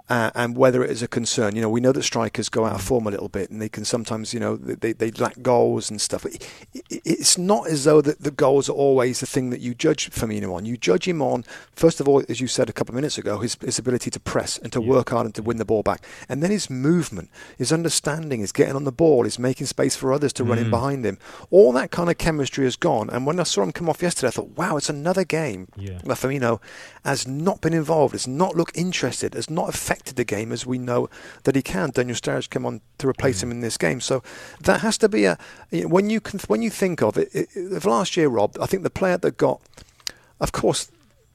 [0.09, 1.57] uh, and whether it is a concern.
[1.57, 3.69] You know, we know that strikers go out of form a little bit, and they
[3.69, 6.27] can sometimes, you know, they, they lack goals and stuff.
[6.27, 9.75] It, it, it's not as though the, the goals are always the thing that you
[9.75, 10.67] judge Firmino on.
[10.67, 13.39] You judge him on, first of all, as you said a couple of minutes ago,
[13.39, 14.89] his, his ability to press and to yeah.
[14.89, 18.53] work hard and to win the ball back, and then his movement, his understanding, his
[18.53, 20.51] getting on the ball, his making space for others to mm.
[20.51, 20.71] run in mm.
[20.71, 21.19] behind him.
[21.51, 23.09] All that kind of chemistry has gone.
[23.11, 26.01] And when I saw him come off yesterday, I thought, wow, it's another game yeah.
[26.03, 26.61] where Firmino
[27.05, 30.79] has not been involved, has not looked interested, has not affected the game as we
[30.79, 31.09] know
[31.45, 31.91] that he can.
[31.91, 33.45] Daniel Sturridge came on to replace mm.
[33.45, 34.23] him in this game, so
[34.61, 35.39] that has to be a
[35.73, 37.85] when you can when you think of it, it, it.
[37.85, 39.61] Last year, Rob, I think the player that got,
[40.41, 40.91] of course.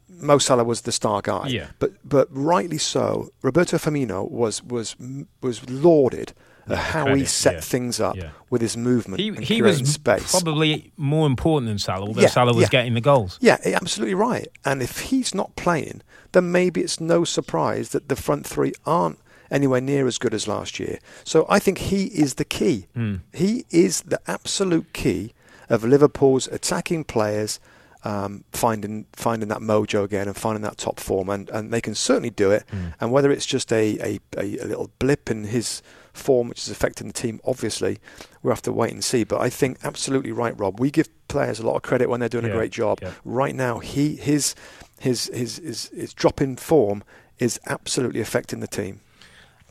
[0.10, 1.68] Mo Salah was the star guy, yeah.
[1.78, 3.30] but but rightly so.
[3.44, 4.96] Roberto Firmino was was
[5.42, 6.34] was lauded
[6.70, 7.60] at how credit, he set yeah.
[7.62, 8.30] things up yeah.
[8.50, 9.20] with his movement.
[9.20, 10.32] He, he was space.
[10.32, 13.38] probably more important than Salah, although yeah, Salah was getting the goals.
[13.42, 14.48] Yeah, absolutely right.
[14.66, 19.20] And if he's not playing, then maybe it's no surprise that the front three aren't
[19.50, 21.00] anywhere near as good as last year.
[21.24, 22.88] So I think he is the key.
[22.96, 23.22] Mm.
[23.34, 25.34] He is the absolute key
[25.70, 27.60] of Liverpool's attacking players
[28.04, 31.96] um, finding finding that mojo again and finding that top form, and, and they can
[31.96, 32.64] certainly do it.
[32.72, 32.94] Mm.
[33.02, 35.82] And whether it's just a, a, a, little blip in his
[36.14, 38.00] form, which is affecting the team, obviously,
[38.42, 39.24] we'll have to wait and see.
[39.24, 40.80] But I think absolutely right, Rob.
[40.80, 42.52] We give players a lot of credit when they're doing yeah.
[42.52, 43.00] a great job.
[43.02, 43.12] Yeah.
[43.26, 44.56] Right now, he his
[45.00, 47.04] his his his, his drop in form
[47.40, 49.02] is absolutely affecting the team.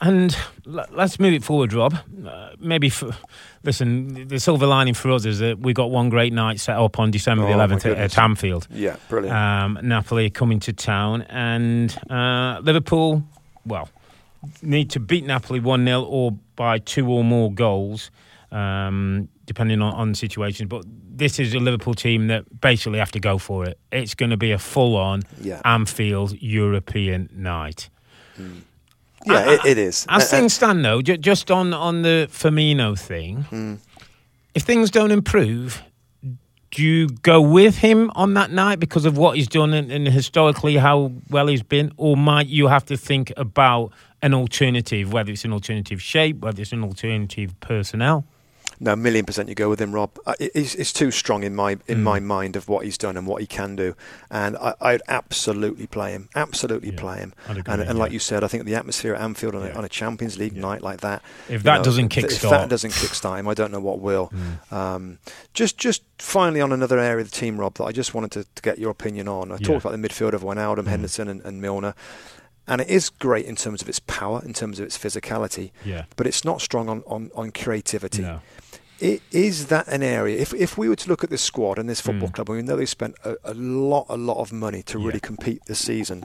[0.01, 0.37] And
[0.67, 1.95] let's move it forward, Rob.
[2.27, 3.17] Uh, maybe, for,
[3.65, 6.99] listen, the silver lining for us is that we got one great night set up
[6.99, 8.69] on December oh, the 11th at, at, Anfield.
[8.71, 9.35] Yeah, brilliant.
[9.35, 13.25] Um, Napoli coming to town, and uh, Liverpool,
[13.65, 13.89] well,
[14.61, 18.11] need to beat Napoli 1 0 or by two or more goals,
[18.53, 20.69] um, depending on, on situations.
[20.69, 20.85] But
[21.19, 23.79] this is a Liverpool team that basically have to go for it.
[23.93, 25.61] It's going to be a full on yeah.
[25.65, 27.89] Anfield European night.
[28.39, 28.61] Mm.
[29.25, 30.07] Yeah, it, it is.
[30.09, 33.75] As Uh, things stand, though, ju- just on on the Firmino thing, Hmm.
[34.55, 35.83] if things don't improve,
[36.71, 40.07] do you go with him on that night because of what he's done and, and
[40.07, 43.91] historically how well he's been, or might you have to think about
[44.23, 48.25] an alternative, whether it's an alternative shape, whether it's an alternative personnel?
[48.79, 50.11] No, a million percent you go with him, Rob.
[50.27, 52.03] Uh, it- It's, it's too strong in my in Mm.
[52.03, 53.95] my mind of what he's done and what he can do,
[54.31, 56.29] and I, I'd absolutely play him.
[56.35, 57.35] Absolutely Yeah, play him.
[57.49, 59.73] Agree, and, and like you said, I think the atmosphere at Anfield on, Yeah.
[59.75, 60.63] a, on a Champions League Yeah.
[60.63, 61.23] night like that.
[61.49, 64.31] If that doesn't th- if kickstart- that doesn't kickstart him, I don't know what will.
[64.35, 64.73] Mm.
[64.73, 65.19] Um,
[65.55, 68.45] just just finally on another area of the team, Rob, that I just wanted to,
[68.55, 69.51] to get your opinion on.
[69.51, 69.67] I Yeah.
[69.69, 70.89] talked about the midfield of Wijnaldum, Mm.
[70.89, 71.95] Henderson, and, and Milner.
[72.69, 76.07] And it is great in terms of its power, in terms of its physicality, Yeah.
[76.17, 78.23] but it's not strong on, on, on creativity.
[78.23, 78.41] No.
[79.01, 80.39] Is that an area?
[80.39, 82.35] If if we were to look at this squad and this football Mm.
[82.35, 85.07] club, and we know they spent a, a lot, a lot of money to Yeah.
[85.07, 86.25] really compete this season.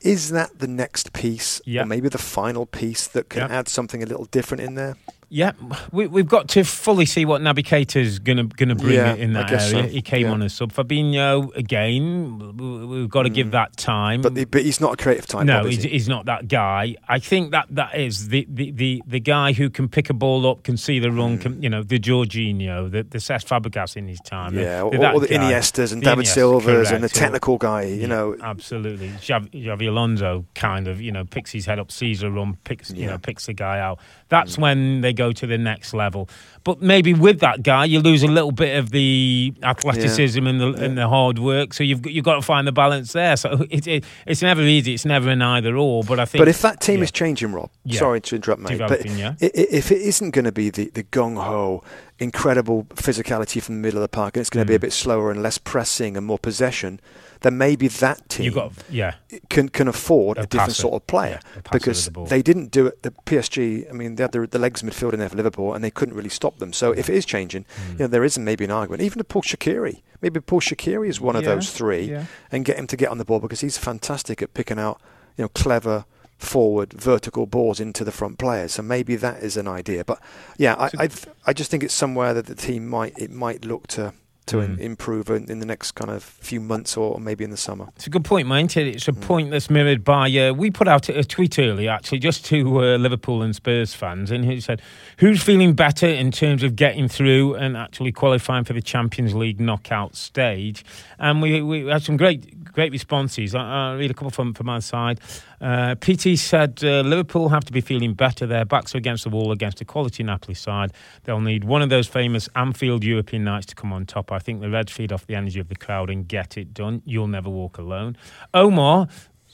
[0.00, 1.82] Is that the next piece, Yeah.
[1.82, 3.58] or maybe the final piece that can Yeah.
[3.58, 4.96] add something a little different in there?
[5.30, 5.52] Yeah,
[5.92, 9.14] we, we've got to fully see what Naby Keita's going to going to bring Yeah,
[9.14, 9.60] in that area.
[9.60, 9.82] so.
[9.82, 10.32] He came Yeah.
[10.32, 10.72] on as sub.
[10.72, 12.56] Fabinho again.
[12.56, 13.50] We've got to give Mm.
[13.52, 14.22] that time.
[14.22, 15.44] But the, but he's not a creative type.
[15.44, 15.90] no, Bob, he's, he?
[15.90, 16.96] he's not that guy.
[17.08, 20.46] I think that that is the, the, the, the guy who can pick a ball
[20.46, 24.08] up, can see the run, can, you know, the Jorginho, the, the Cesc Fabregas in
[24.08, 24.52] his time.
[24.52, 24.56] Mm.
[24.62, 25.52] yeah, the, or, that the guy.
[25.52, 27.82] Iniestas and The David Iniesta, Silvers and the technical guy.
[27.82, 29.08] You Yeah, know, absolutely.
[29.10, 32.90] Xavi, Xabi Alonso kind of, you know, picks his head up, sees a run, picks,
[32.90, 33.04] you.
[33.04, 33.10] Mm.
[33.10, 33.98] know, picks the guy out.
[34.30, 36.28] That's when they go to the next level.
[36.64, 40.70] But maybe with that guy, you lose a little bit of the athleticism and the
[40.84, 41.72] and the hard work.
[41.74, 43.36] So you've got, you've got to find the balance there.
[43.36, 44.94] So it, it, it's never easy.
[44.94, 46.02] It's never an either or.
[46.04, 46.40] But I think.
[46.40, 47.04] But if that team yeah.
[47.04, 47.98] is changing, Rob, Yeah.
[48.00, 49.34] sorry to interrupt, mate, but Developing, yeah.
[49.40, 51.82] if it isn't going to be the, the gung ho,
[52.18, 54.82] incredible physicality from the middle of the park, and it's going to be a Mm.
[54.82, 57.00] bit slower and less pressing and more possession,
[57.40, 59.14] then maybe that team got, yeah,
[59.48, 60.82] can can afford A a, different passer.
[60.82, 63.02] sort of player Yeah, a passer with because the they didn't do it.
[63.02, 65.82] The PSG, I mean, they had the, the legs midfield in there for Liverpool, and
[65.84, 66.72] they couldn't really stop them.
[66.72, 67.92] So if it is changing, Mm.
[67.92, 69.02] you know, there isn't maybe an argument.
[69.02, 72.16] Even to Paul Shaqiri, maybe Paul Shaqiri is one of Yeah, those three
[72.52, 75.00] and get him to get on the ball because he's fantastic at picking out,
[75.36, 76.04] you know, clever
[76.38, 78.72] forward vertical balls into the front players.
[78.74, 80.04] So maybe that is an idea.
[80.04, 80.20] But
[80.56, 81.08] yeah, I I,
[81.46, 84.12] I just think it's somewhere that the team might it might look to
[84.48, 84.78] to Mm.
[84.80, 87.86] improve in, in the next kind of few months or maybe in the summer.
[87.96, 88.76] It's a good point, mate.
[88.76, 89.20] It's a Mm.
[89.20, 90.28] point that's mirrored by.
[90.30, 94.30] Uh, we put out a tweet earlier, actually, just to uh, Liverpool and Spurs fans,
[94.30, 94.82] and he said,
[95.18, 99.60] "Who's feeling better in terms of getting through and actually qualifying for the Champions League
[99.60, 100.84] knockout stage?"
[101.18, 103.56] And we, we had some great, great responses.
[103.56, 105.18] I, I'll read a couple from from my side.
[105.60, 108.46] Uh, PT said uh, Liverpool have to be feeling better.
[108.46, 110.92] Their backs are against the wall against a quality Napoli side.
[111.24, 114.30] They'll need one of those famous Anfield European nights to come on top.
[114.30, 117.02] I think the Reds feed off the energy of the crowd and get it done.
[117.04, 118.16] You'll never walk alone.
[118.54, 119.08] Omar.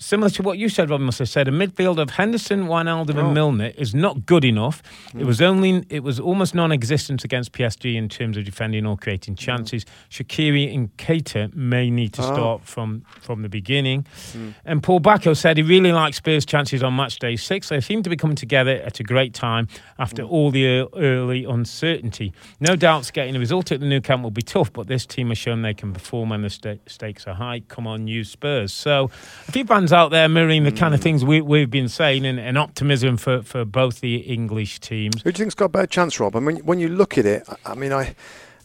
[0.05, 3.21] Similar to what you said, Robin must have said, a midfield of Henderson, Wijnaldum, Oh.
[3.21, 4.83] and Milner is not good enough.
[5.15, 5.25] It mm.
[5.25, 9.39] was only, it was almost non-existent against PSG in terms of defending or creating mm.
[9.39, 9.87] chances.
[10.11, 12.35] Shaqiri and Keita may need to Oh.
[12.35, 14.05] start from from the beginning.
[14.35, 14.55] Mm.
[14.67, 17.71] And Paul Bacco said he really likes Spurs' chances on match day six.
[17.71, 22.35] They seem to be coming together at a great time after all the early uncertainty.
[22.61, 25.29] No doubts getting a result at the Nou Camp will be tough, but this team
[25.29, 27.61] has shown they can perform when the sta- stakes are high.
[27.69, 28.71] Come on, you Spurs.
[28.71, 29.11] So
[29.49, 31.05] a few fans out there mirroring the kind of mm.
[31.05, 35.23] things we, we've been saying and, and optimism for, for both the English teams.
[35.23, 36.37] Who do you think's got a better chance, Rob?
[36.37, 38.15] I mean, when you look at it, I- I mean, I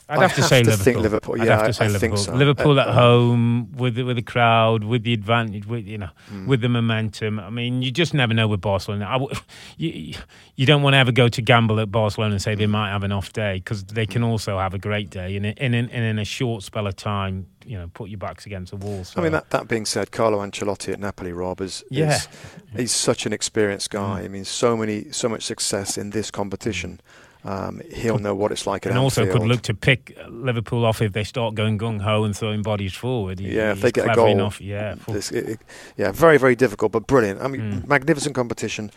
[0.10, 1.02] I'd have to say to Liverpool.
[1.02, 1.36] Liverpool.
[1.42, 2.18] I'd Yeah, have to I- say I Liverpool.
[2.18, 2.34] so.
[2.34, 5.98] Liverpool Uh, at uh, home with the, with the crowd, with the advantage, with you
[6.00, 6.48] know, Mm.
[6.48, 7.40] with the momentum.
[7.40, 9.06] I mean, you just never know with Barcelona.
[9.08, 9.32] I w-
[9.78, 10.16] you,
[10.56, 13.04] you don't want to ever go to gamble at Barcelona and say they might have
[13.04, 14.28] an off day because they can Mm.
[14.30, 15.36] also have a great day.
[15.38, 18.72] And in, in, in a short spell of time, you know, put your backs against
[18.72, 19.04] the wall.
[19.04, 19.20] So.
[19.20, 22.16] I mean, that, that being said, Carlo Ancelotti at Napoli, Rob, is, Yeah.
[22.16, 22.28] is
[22.76, 24.22] he's such an experienced guy.
[24.22, 24.26] Mm.
[24.26, 27.00] I mean, so many, so much success in this competition.
[27.46, 31.02] Um, he'll know what it's like at and also could look to pick Liverpool off
[31.02, 33.40] if they start going gung ho and throwing bodies forward.
[33.40, 34.60] He- Yeah, if they get a goal, enough.
[34.60, 35.60] Yeah, This- it- it-
[35.96, 37.42] yeah, very, very difficult, but brilliant.
[37.42, 37.88] I mean, Mm.
[37.88, 38.92] magnificent competition.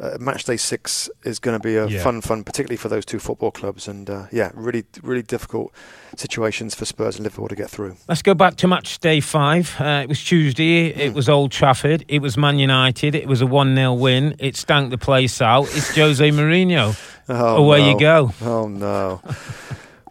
[0.00, 2.00] Uh, match day six is going to be a Yeah.
[2.04, 3.88] fun, fun, particularly for those two football clubs.
[3.88, 5.72] And uh, yeah, really, really difficult
[6.16, 7.96] situations for Spurs and Liverpool to get through.
[8.08, 9.74] Let's go back to match day five.
[9.80, 10.86] Uh, it was Tuesday.
[10.94, 12.04] It was Old Trafford.
[12.06, 13.16] It was Man United.
[13.16, 14.36] It was a 1 0 win.
[14.38, 15.64] It stank the place out.
[15.64, 16.96] It's Jose Mourinho.
[17.28, 17.90] Oh, Away no.
[17.90, 18.32] you go.
[18.42, 19.20] Oh no.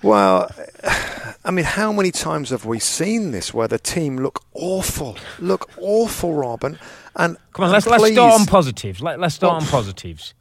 [0.04, 0.52] well,
[1.44, 5.70] I mean, how many times have we seen this where the team look awful, look
[5.80, 6.78] awful, Robin?
[7.16, 9.02] And Come on, and let's, let's start on positives.
[9.02, 10.34] Let, let's start Well, on positives.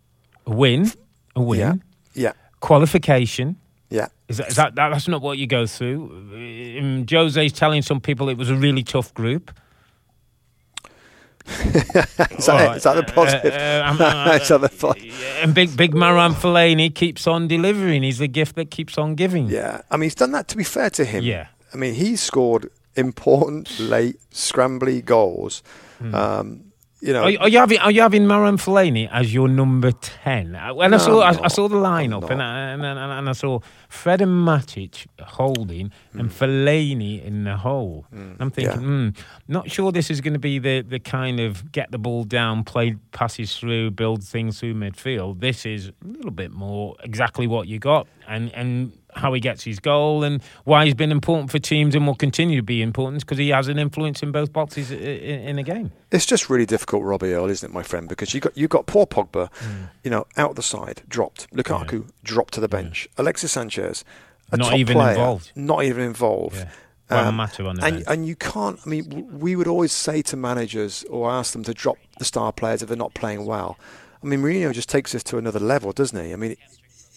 [0.46, 0.92] A win.
[1.34, 1.58] A win.
[1.58, 1.74] Yeah,
[2.14, 3.56] yeah, Qualification.
[3.90, 4.08] yeah.
[4.28, 6.10] Is that, is that, that that's not what you go through?
[6.80, 9.50] Um, Jose's telling some people it was a really tough group.
[12.38, 13.54] is, that is that the positive?
[13.54, 14.94] Uh, uh, uh, Is that the po-
[15.42, 18.02] and big big Marouane Fellaini keeps on delivering.
[18.02, 19.48] He's the gift that keeps on giving.
[19.48, 20.48] yeah, I mean, he's done that.
[20.48, 21.46] To be fair to him, Yeah.
[21.72, 25.62] I mean, he's scored important late scrambly goals.
[26.12, 26.65] Um,
[27.00, 29.92] you know, Are, you- are you having Are you having Marouane Fellaini as your number
[29.92, 30.54] ten?
[30.74, 33.28] When I No, saw I'm I, I saw the lineup and I, and, and, and
[33.28, 38.06] I saw Fred and Matic holding and Fellaini in the hole.
[38.40, 39.04] I'm thinking, Hmm.
[39.04, 39.10] yeah.
[39.10, 42.24] hmm, not sure this is going to be the the kind of get the ball
[42.24, 45.40] down, play passes through, build things through midfield.
[45.40, 48.92] This is a little bit more exactly what you got and and.
[49.16, 52.56] How he gets his goal and why he's been important for teams and will continue
[52.58, 55.90] to be important because he has an influence in both boxes in a game.
[56.12, 58.08] It's just really difficult, Robbie Earle, isn't it, my friend?
[58.08, 59.88] Because you got you got poor Pogba, Mm.
[60.04, 61.50] you know, out the side, dropped.
[61.52, 63.08] Lukaku dropped to the bench.
[63.16, 64.04] Alexis Sanchez,
[64.52, 65.52] a Not top even player, involved.
[65.56, 66.56] not even involved.
[66.56, 66.68] Yeah.
[67.28, 68.78] Um, matter on the and and you can't.
[68.84, 72.52] I mean, we would always say to managers or ask them to drop the star
[72.52, 73.78] players if they're not playing well.
[74.22, 76.32] I mean, Mourinho just takes this to another level, doesn't he?
[76.32, 76.56] I mean.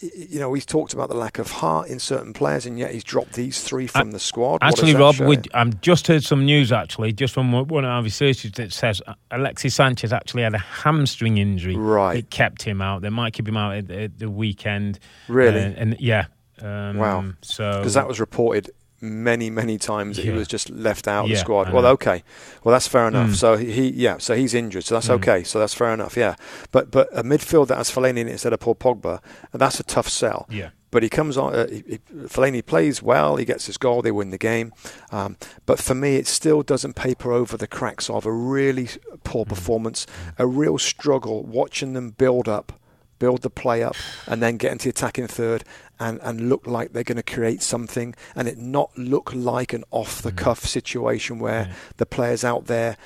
[0.02, 3.04] You know, he's talked about the lack of heart in certain players, and yet he's
[3.04, 4.60] dropped these three from the squad.
[4.62, 8.04] Actually, Rob, we I've just heard some news actually, just from one one of our
[8.04, 11.76] researchers that says Alexis Sanchez actually had a hamstring injury.
[11.76, 12.20] Right.
[12.20, 13.02] It kept him out.
[13.02, 15.00] They might keep him out at the, at the weekend.
[15.28, 15.60] Really?
[15.60, 16.26] Uh, and yeah.
[16.62, 17.34] Um, Wow.
[17.42, 21.30] So because that was reported many, many times that he was just left out of
[21.30, 21.72] the squad.
[21.74, 22.24] Well, okay,
[22.64, 23.30] well that's fair enough.
[23.32, 23.36] Mm.
[23.36, 25.16] So he, yeah, so he's injured, so that's Mm.
[25.16, 25.44] okay.
[25.44, 26.18] So that's fair enough.
[26.18, 26.36] Yeah,
[26.72, 29.22] but but a midfield that has Fellaini in instead of Paul Pogba,
[29.54, 30.48] that's a tough sell.
[30.50, 30.70] Yeah.
[30.92, 31.54] But he comes on.
[31.54, 33.36] Uh, he, he- Fellaini plays well.
[33.36, 34.02] He gets his goal.
[34.02, 34.74] They win the game.
[35.12, 38.90] Um, but for me, it still doesn't paper over the cracks of a really
[39.24, 39.50] poor Mm.
[39.50, 40.08] performance,
[40.40, 42.74] a real struggle watching them build up,
[43.20, 45.64] build the play up, and then get into the attacking third
[46.00, 49.84] and, and look like they're going to create something, and it not look like an
[49.92, 50.38] off the mm.
[50.38, 51.74] cuff situation where Yeah.
[51.98, 52.98] the players out there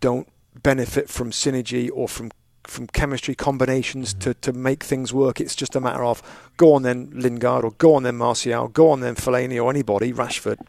[0.00, 0.28] don't
[0.62, 2.30] benefit from synergy or from
[2.66, 4.20] from chemistry combinations mm.
[4.20, 5.38] to, to make things work.
[5.38, 6.22] It's just a matter of
[6.56, 10.14] go on then Lingard or go on then Martial, go on then Fellaini or anybody,
[10.14, 10.60] Rashford,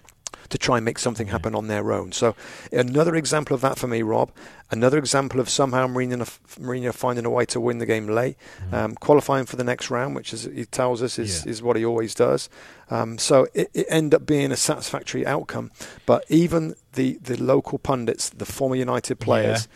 [0.50, 2.12] to try and make something happen on their own.
[2.12, 2.36] So
[2.72, 4.32] another example of that for me, Rob.
[4.72, 6.18] Another example of somehow Mourinho,
[6.60, 8.36] Mourinho finding a way to win the game late,
[8.72, 11.52] um, qualifying for the next round, which is he tells us is, Yeah.
[11.52, 12.50] is what he always does.
[12.90, 15.72] Um, so it, it ended up being a satisfactory outcome.
[16.06, 19.68] But even the, the local pundits, the former United players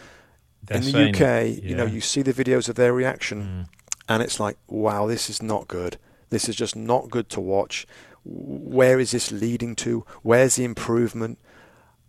[0.64, 3.70] They're in the UK, you know, you see the videos of their reaction, Mm.
[4.10, 5.98] and it's like, wow, this is not good.
[6.32, 7.88] This is just not good to watch.
[8.26, 10.06] Where is this leading to?
[10.24, 11.40] Where's the improvement?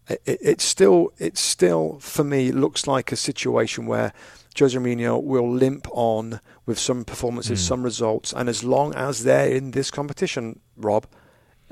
[0.08, 4.12] It, it, it's still, it's still for me looks like a situation where
[4.58, 7.68] Jose Mourinho will limp on with some performances, Mm.
[7.68, 11.06] some results, and as long as they're in this competition, Rob.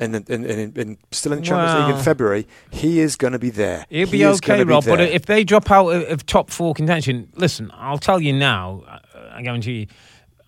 [0.01, 3.39] In, in, in, in, still in the Champions League in February, he is going to
[3.41, 3.85] be there.
[3.91, 4.85] He'll He be okay, gonna be Rob.
[4.85, 8.85] But if they drop out of, of top four contention, listen, I'll tell you now.
[9.33, 9.87] I guarantee you,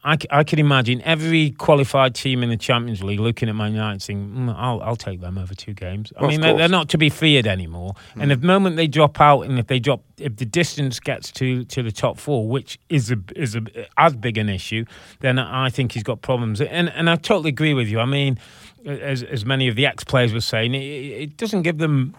[0.02, 4.00] I, I can imagine every qualified team in the Champions League looking at Man United
[4.00, 6.88] saying, mm, "I'll I'll take them over two games." I Of mean, they're, they're not
[6.90, 7.94] to be feared anymore.
[8.18, 11.64] And the moment they drop out, and if they drop, if the distance gets to,
[11.64, 13.62] to the top four, which is a is a
[13.98, 14.86] as big an issue,
[15.20, 16.62] then I think he's got problems.
[16.62, 18.00] And and I totally agree with you.
[18.00, 18.38] I mean,
[18.86, 22.14] as as many of the ex players were saying, it, it doesn't give them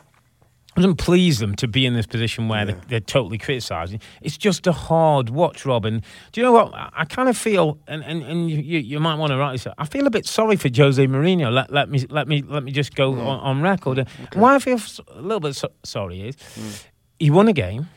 [0.75, 2.65] doesn't please them to be in this position where Yeah.
[2.65, 3.99] they're, they're totally criticising.
[4.21, 6.01] It's just a hard watch, Robin.
[6.31, 6.73] Do you know what?
[6.73, 9.67] I, I kind of feel, and, and, and you, you might want to write this.
[9.77, 11.51] I feel a bit sorry for Jose Mourinho.
[11.51, 13.19] Let, let me let me let me just go mm.
[13.19, 13.97] on, on record.
[13.97, 14.79] Mm, and Why I feel
[15.09, 16.85] a little bit so, sorry is mm.
[17.19, 17.87] he won a game.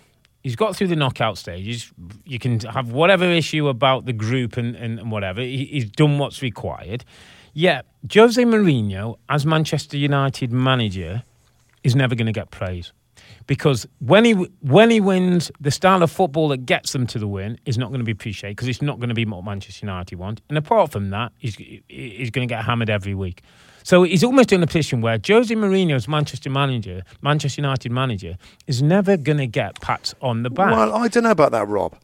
[0.42, 1.90] He's got through the knockout stages.
[2.24, 5.40] You can have whatever issue about the group and, and, and whatever.
[5.40, 7.04] He, he's done what's required.
[7.54, 11.22] Yet Jose Mourinho, as Manchester United manager,
[11.84, 12.92] is never going to get praise
[13.46, 17.28] because when he when he wins, the style of football that gets them to the
[17.28, 19.86] win is not going to be appreciated because it's not going to be what Manchester
[19.86, 20.40] United want.
[20.48, 23.42] And apart from that, he's he's going to get hammered every week.
[23.82, 28.82] So he's almost in a position where Jose Mourinho's Manchester manager, Manchester United manager, is
[28.82, 30.70] never going to get pats on the back.
[30.70, 31.94] Well, I don't know about that, Rob.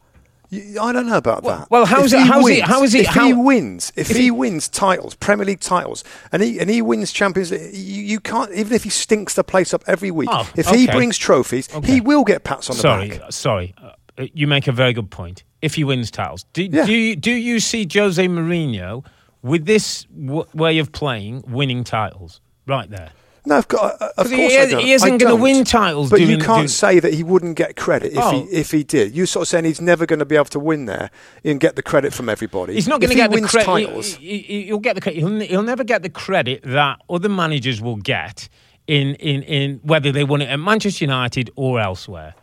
[0.53, 1.71] I don't know about Well- that.
[1.71, 4.23] well, how's it- he how's it- how is it- If he wins, if, if he,
[4.23, 8.19] he- wins titles, Premier League titles, and he and he wins Champions, League, you, you
[8.19, 8.51] can't.
[8.53, 11.93] Even if he stinks the place up every week, Oh, if he brings trophies, Okay.
[11.93, 13.31] he will get pats on the sorry, back.
[13.31, 13.73] sorry.
[13.81, 13.91] Uh,
[14.33, 15.43] you make a very good point.
[15.61, 16.85] If he wins titles, do, Yeah.
[16.85, 19.05] do, you, do you see Jose Mourinho
[19.41, 22.41] with this w- way of playing winning titles?
[22.67, 23.09] Right there.
[23.43, 26.59] No, of, uh, of course he- I he isn't gonna win titles But you can't
[26.59, 28.31] doing- say that he wouldn't get credit if Oh.
[28.31, 29.15] he if he did.
[29.15, 31.09] You're sort of saying he's never going to be able to win there
[31.43, 32.75] and get the credit from everybody.
[32.75, 33.65] He's not going to get the wins credit.
[33.65, 35.17] Titles, He, he'll get the credit.
[35.19, 38.47] He'll, he'll never get the credit that other managers will get
[38.87, 42.35] in, in, in whether they won it at Manchester United or elsewhere.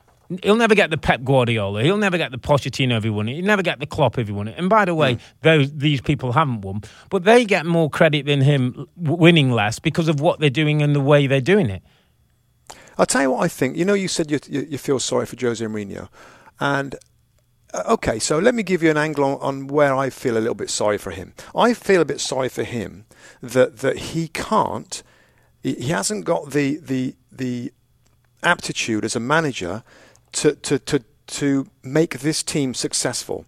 [0.42, 1.82] He'll never get the Pep Guardiola.
[1.82, 3.36] He'll never get the Pochettino if he won it.
[3.36, 4.58] He'll never get the Klopp if he won it.
[4.58, 5.20] And by the way, mm.
[5.40, 10.06] those these people haven't won, but they get more credit than him winning less because
[10.06, 11.82] of what they're doing and the way they're doing it.
[12.98, 13.76] I'll tell you what I think.
[13.76, 16.08] You know, you said you, you, you feel sorry for Jose Mourinho,
[16.60, 16.96] and
[17.72, 20.40] uh, okay, so let me give you an angle on, on, where I feel a
[20.40, 21.32] little bit sorry for him.
[21.54, 23.06] I feel a bit sorry for him
[23.40, 25.02] that that he can't,
[25.62, 27.72] he hasn't got the the the
[28.42, 29.82] aptitude as a manager
[30.32, 33.44] to to to to make this team successful.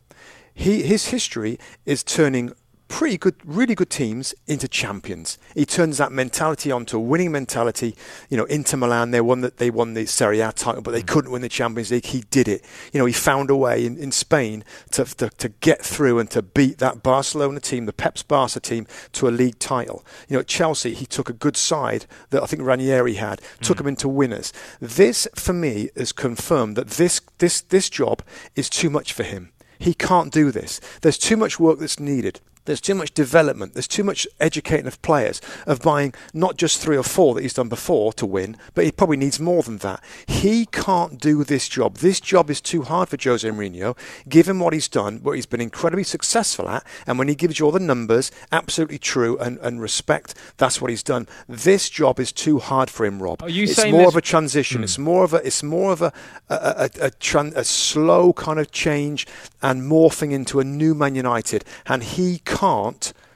[0.53, 2.53] He, his history is turning
[2.91, 5.39] pretty good, really good teams into champions.
[5.55, 7.97] He turns that mentality onto a winning mentality.
[8.29, 11.03] You know, Inter Milan, they won the, they won the Serie A title, but they
[11.03, 11.07] mm.
[11.07, 12.07] couldn't win the Champions League.
[12.07, 12.65] He did it.
[12.93, 16.29] You know, he found a way in, in Spain to, to, to get through and
[16.33, 20.05] to beat that Barcelona team, the Pep's Barca team, to a league title.
[20.29, 23.77] You know, at Chelsea, he took a good side that I think Ranieri had, took
[23.77, 23.79] mm.
[23.79, 24.53] them into winners.
[24.81, 28.23] This, for me, has confirmed that this, this, this job
[28.57, 29.53] is too much for him.
[29.79, 30.81] He can't do this.
[31.01, 32.41] There's too much work that's needed.
[32.65, 33.75] There's too much development.
[33.75, 37.55] There's too much educating of players, of buying not just three or four that he's
[37.55, 40.03] done before to win, but he probably needs more than that.
[40.27, 41.99] He can't do this job.
[41.99, 43.97] This job is too hard for Jose Mourinho.
[44.29, 47.67] given what he's done, what he's been incredibly successful at, and when he gives you
[47.67, 51.27] all the numbers, absolutely true and, and respect, that's what he's done.
[51.49, 53.43] This job is too hard for him, Rob.
[53.43, 54.15] Are you it's saying more this?
[54.15, 54.81] of a transition.
[54.81, 54.85] Mm.
[54.85, 56.13] It's more of a it's more of a
[56.49, 59.27] a, a, a, tran- a slow kind of change
[59.63, 62.60] and morphing into a new Man United, and he can't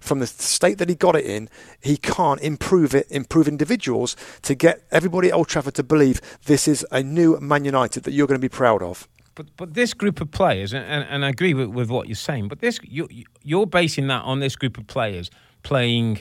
[0.00, 1.48] from the state that he got it in,
[1.80, 6.68] he can't improve it, improve individuals to get everybody at Old Trafford to believe this
[6.68, 9.08] is a new Man United that you're going to be proud of.
[9.34, 12.48] But but this group of players, and, and I agree with, with what you're saying,
[12.48, 13.08] but this you,
[13.42, 15.30] you're basing that on this group of players
[15.62, 16.20] playing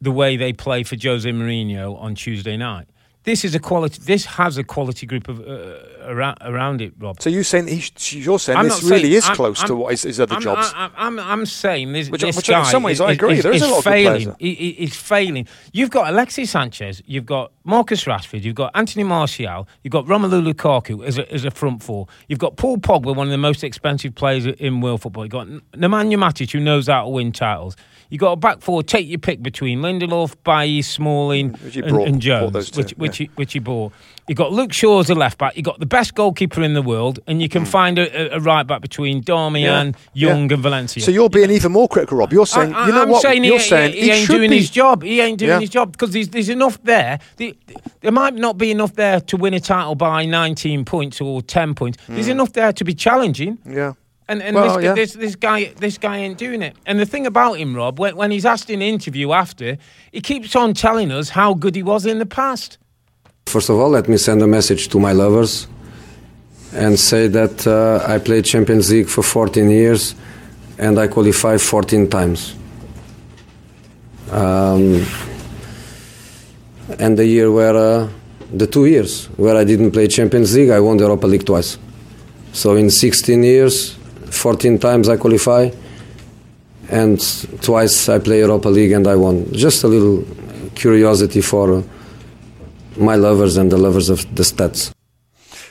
[0.00, 2.88] the way they play for Jose Mourinho on Tuesday night
[3.28, 4.00] this is a quality.
[4.02, 7.20] This has a quality group of uh, around, around it, Rob.
[7.20, 7.82] So you saying he,
[8.18, 10.40] you're saying I'm this really saying, is I'm, close I'm, to what his, his other
[10.40, 10.72] jobs?
[10.74, 13.34] I'm, I'm, saying this, which, this which guy in some ways is, I agree.
[13.34, 14.28] Is, there is, is a lot failing.
[14.28, 15.46] of he, he's failing.
[15.72, 17.02] You've got Alexis Sanchez.
[17.04, 18.42] You've got Marcus Rashford.
[18.42, 19.68] You've got Anthony Martial.
[19.82, 22.06] You've got Romelu Lukaku as a, as a front four.
[22.28, 25.24] You've got Paul Pogba, one of the most expensive players in world football.
[25.24, 27.76] You've got Nemanja Matic, who knows how to win titles.
[28.10, 28.82] You got a back four.
[28.82, 33.26] Take your pick between Lindelof, Bailly, Smalling, and, brought, and, Jones, which, which, yeah.
[33.26, 33.92] he, which he bought.
[34.28, 35.56] You got Luke Shaw as a left back.
[35.56, 37.68] You got the best goalkeeper in the world, and you can mm.
[37.68, 40.28] find a, a, right back between Darmian, yeah.
[40.28, 40.54] Young, yeah.
[40.54, 41.02] and Valencia.
[41.02, 42.32] So you're being even more critical, Rob.
[42.32, 43.22] You're saying, I, I, you know I'm what?
[43.22, 44.58] Saying you're he, saying he, he ain't doing be...
[44.58, 45.02] his job.
[45.02, 47.18] He ain't doing his job because there's, there's enough there.
[47.36, 51.74] there might not be enough there to win a title by 19 points or 10
[51.74, 51.98] points.
[52.06, 52.14] Mm.
[52.14, 53.58] There's enough there to be challenging.
[53.66, 53.94] Yeah.
[54.28, 54.94] And, and well, this, yeah.
[54.94, 56.76] this, this, guy this guy ain't doing it.
[56.84, 59.78] And the thing about him, Rob, when, when he's asked in an interview after,
[60.12, 62.76] he keeps on telling us how good he was in the past.
[63.46, 65.66] First of all, let me send a message to my lovers
[66.74, 70.14] and say that uh, I played Champions League for 14 years
[70.76, 72.54] and I qualified 14 times.
[74.30, 75.06] Um,
[76.98, 78.08] and the year where uh,
[78.52, 81.78] the two years where I didn't play Champions League, I won the Europa League twice.
[82.52, 83.97] So in 16 years,
[84.30, 85.70] 14 times I qualify,
[86.90, 87.20] and
[87.62, 89.50] twice I play Europa League and I won.
[89.52, 90.24] Just a little
[90.74, 91.82] curiosity for
[92.96, 94.92] my lovers and the lovers of the stats.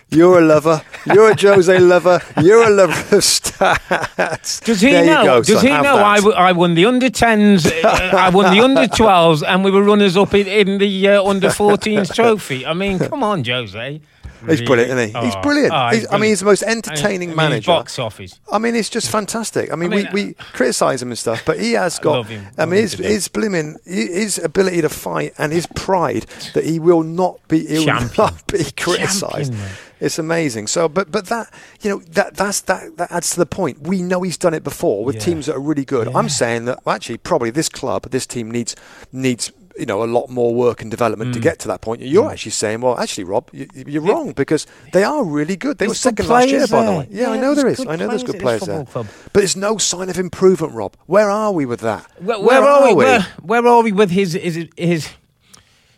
[0.10, 0.82] You're a lover.
[1.06, 2.22] You're a Jose lover.
[2.42, 4.64] You're a lover of stats.
[4.64, 5.24] Does he there know?
[5.26, 5.98] Go, does he know?
[5.98, 9.72] I, w- I won the under 10s, uh, I won the under 12s, and we
[9.72, 12.66] were runners up in, in the uh, under 14s trophy.
[12.66, 14.00] I mean, come on, Jose.
[14.46, 15.16] He's brilliant, isn't he?
[15.16, 15.74] Oh, he's brilliant.
[15.74, 17.72] Oh, he's he's, I mean, he's the most entertaining I mean, manager.
[17.72, 18.40] box office.
[18.52, 19.72] I mean, it's just fantastic.
[19.72, 22.30] I mean, I mean we, we criticise him and stuff, but he has got.
[22.30, 26.24] I, I mean, his his blooming his ability to fight and his pride
[26.54, 29.54] that he will not be he will not be criticised.
[30.00, 30.68] It's amazing.
[30.68, 33.82] So, but but that you know that that's that that adds to the point.
[33.82, 35.22] We know he's done it before with yeah.
[35.22, 36.08] teams that are really good.
[36.08, 36.18] Yeah.
[36.18, 38.76] I'm saying that actually probably this club, this team needs
[39.12, 41.34] needs you know a lot more work and development mm.
[41.36, 42.02] to get to that point.
[42.02, 42.32] You're mm.
[42.32, 43.68] actually saying, well, actually, Rob, you,
[44.00, 45.78] are wrong because they are really good.
[45.78, 46.68] They there's were second last year, there.
[46.68, 47.08] by the way.
[47.10, 47.86] Yeah, yeah I know there is.
[47.86, 48.86] I know there's good players there.
[48.86, 49.08] Club.
[49.26, 50.96] But there's no sign of improvement, Rob.
[51.06, 52.10] Where are we with that?
[52.20, 52.96] Where, where, where are, are, we?
[52.96, 55.10] Where, where, are we with his his his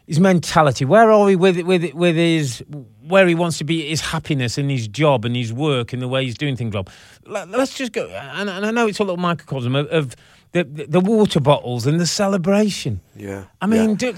[0.08, 0.86] his mentality?
[0.86, 2.64] Where are we with with with his
[3.10, 6.08] where he wants to be, his happiness and his job and his work and the
[6.08, 6.90] way he's doing things, Rob?
[7.26, 8.08] Let's just go.
[8.08, 10.16] And, and I know it's a little microcosm of, of
[10.52, 13.02] the, the water bottles and the celebration.
[13.16, 13.46] Yeah.
[13.62, 13.96] I mean, yeah.
[13.96, 14.16] Do,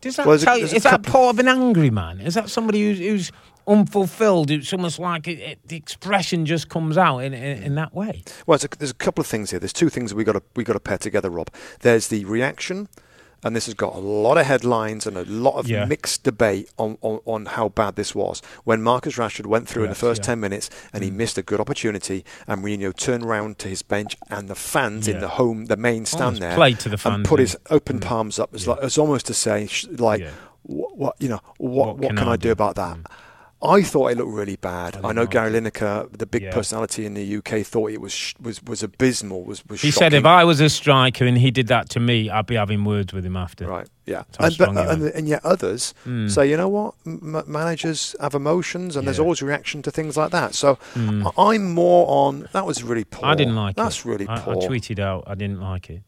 [0.00, 2.20] does that well, tell a, you, is that part of an angry man?
[2.20, 3.32] Is that somebody who's, who's
[3.66, 4.50] unfulfilled?
[4.50, 8.22] It's almost like it, it, the expression just comes out in, in, in that way.
[8.46, 9.60] Well, a, there's a couple of things here.
[9.60, 11.50] There's two things we got to we got to pair together, Rob.
[11.80, 12.88] There's the reaction
[13.44, 15.84] and this has got a lot of headlines and a lot of Yeah.
[15.84, 18.42] mixed debate on, on, on how bad this was.
[18.64, 20.24] When Marcus Rashford went through in the first yeah.
[20.24, 20.26] Mm.
[20.26, 24.16] 10 minutes and he missed a good opportunity, and Mourinho turned round to his bench,
[24.28, 27.28] and the fans in the home, the main stand there, played to the and fans,
[27.28, 27.44] put yeah.
[27.44, 30.30] his open palms up as, like, as almost to say, like, Yeah.
[30.62, 32.48] what, what, you know, what, What what, can can, I do?
[32.48, 32.98] do about that?
[33.60, 34.96] I thought it looked really bad.
[34.98, 36.52] I, didn't know Gary Lineker, the big Yeah.
[36.52, 39.42] personality in the UK, thought it was sh- was was abysmal.
[39.42, 39.98] Was was He shocking.
[40.10, 42.84] said if I was a striker and he did that to me, I'd be having
[42.84, 43.66] words with him after.
[43.66, 43.88] Right.
[44.06, 44.22] Yeah.
[44.38, 45.92] And, but, and, and yet others
[46.28, 49.16] say, you know what, M- managers have emotions, and there's.
[49.18, 49.22] Yeah.
[49.22, 49.26] Hmm.
[49.26, 50.54] always reaction to things like that.
[50.54, 52.48] So I- I'm more on.
[52.52, 53.26] That was really poor.
[53.26, 53.98] I didn't like That's it.
[53.98, 56.02] That's really I, I tweeted out I didn't like it.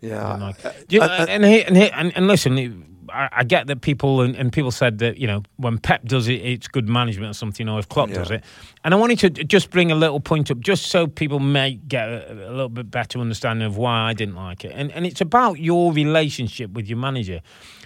[0.00, 0.24] yeah.
[0.24, 0.92] I didn't like Uh, it.
[0.92, 4.20] You- and- and- and, he- and, he- and, and listen, I, I get that people
[4.20, 7.34] and, and people said that you know when Pep does it, it's good management or
[7.34, 8.16] something, or if Klopp Yeah.
[8.16, 8.44] does it.
[8.84, 12.08] And I wanted to just bring a little point up, just so people may get
[12.08, 14.72] a, a little bit better understanding of why I didn't like it.
[14.74, 17.40] And and it's about your relationship with your manager.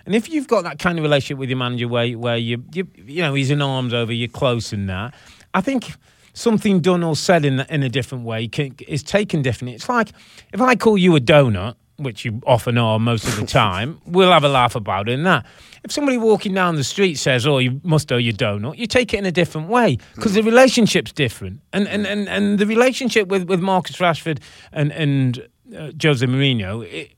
[0.05, 2.87] And if you've got that kind of relationship with your manager, where where you you
[2.97, 5.15] you know he's in arms over, you're close in that.
[5.55, 5.95] I think
[6.33, 9.75] something done or said in in a different way can, is taken differently.
[9.75, 10.11] It's like
[10.53, 14.33] if I call you a donut, which you often are most of the time, we'll
[14.33, 15.47] have a laugh about it and that.
[15.85, 19.15] If somebody walking down the street says, "Oh, you must owe your donut," you take
[19.15, 23.29] it in a different way because the relationship's different, and and and, and the relationship
[23.29, 24.41] with with Marcus Rashford
[24.73, 26.85] and and uh, Jose Mourinho.
[26.85, 27.16] It,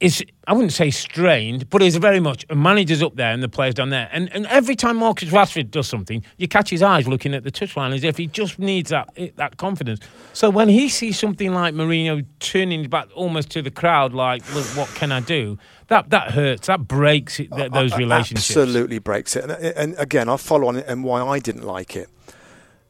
[0.00, 3.48] is I wouldn't say strained, but it's very much a manager's up there and the
[3.48, 4.08] players down there.
[4.12, 7.50] And and every time Marcus Rashford does something, you catch his eyes looking at the
[7.50, 10.00] touchline as if he just needs that that confidence.
[10.32, 14.42] So when he sees something like Mourinho turning his back almost to the crowd, like,
[14.54, 16.66] "Look, what can I do?" That that hurts.
[16.68, 18.50] That breaks it, th- those relationships.
[18.56, 19.44] Absolutely breaks it.
[19.44, 22.08] And, and again, I'll follow on it and why I didn't like it.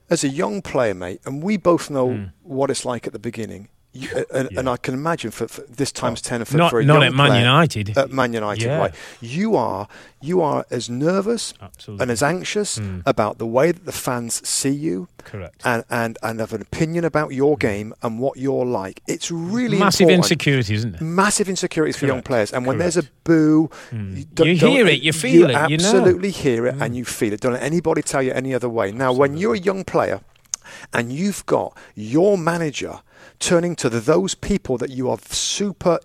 [0.08, 2.24] As a young player, mate, and we both know Hmm.
[2.42, 3.68] what it's like at the beginning.
[3.92, 6.70] You, uh, and, and I can imagine for, for this oh, times ten for, Not-
[6.70, 7.98] for a not at Man player, United.
[7.98, 8.78] At Man United, Yeah.
[8.78, 8.94] right?
[9.20, 9.88] You are
[10.22, 12.02] you are as nervous Absolutely.
[12.02, 13.00] and as anxious hmm.
[13.06, 15.62] about the way that the fans see you, Correct.
[15.64, 17.60] and and and have an opinion about your hmm.
[17.60, 19.02] game and what you're like.
[19.08, 21.00] It's really Massive insecurity, isn't it?
[21.00, 22.52] massive insecurities for young players.
[22.52, 22.94] And when correct.
[22.94, 24.16] there's a boo, hmm.
[24.18, 25.84] you, don't- You don't- hear it, you feel it, you know.
[25.84, 27.40] absolutely hear it, and you feel it.
[27.40, 28.92] Don't let anybody tell you any other way.
[28.92, 30.20] Now, when you're a young player
[30.92, 33.00] and you've got your manager
[33.40, 35.98] turning to the, those people that you are super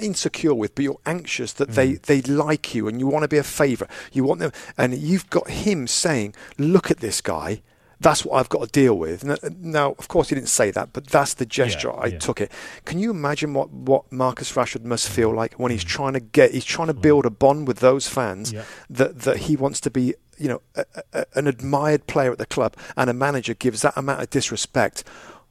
[0.00, 2.02] insecure with but you're anxious that they mm.
[2.02, 5.30] they like you and you want to be a favourite you want them and you've
[5.30, 7.62] got him saying look at this guy
[8.00, 9.24] that's what I've got to deal with.
[9.24, 12.18] Now, now, of course, he didn't say that, but that's the gesture I yeah.
[12.18, 12.52] took it.
[12.84, 15.14] Can you imagine what, what Marcus Rashford must mm.
[15.14, 15.72] feel like when Mm.
[15.72, 17.02] he's trying to get, he's trying to mm.
[17.02, 18.62] build a bond with those fans Yeah.
[18.90, 22.46] that, that he wants to be, you know, a, a, an admired player at the
[22.46, 25.02] club, and a manager gives that amount of disrespect.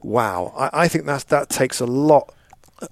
[0.02, 2.34] Wow, I, I think that's that takes a lot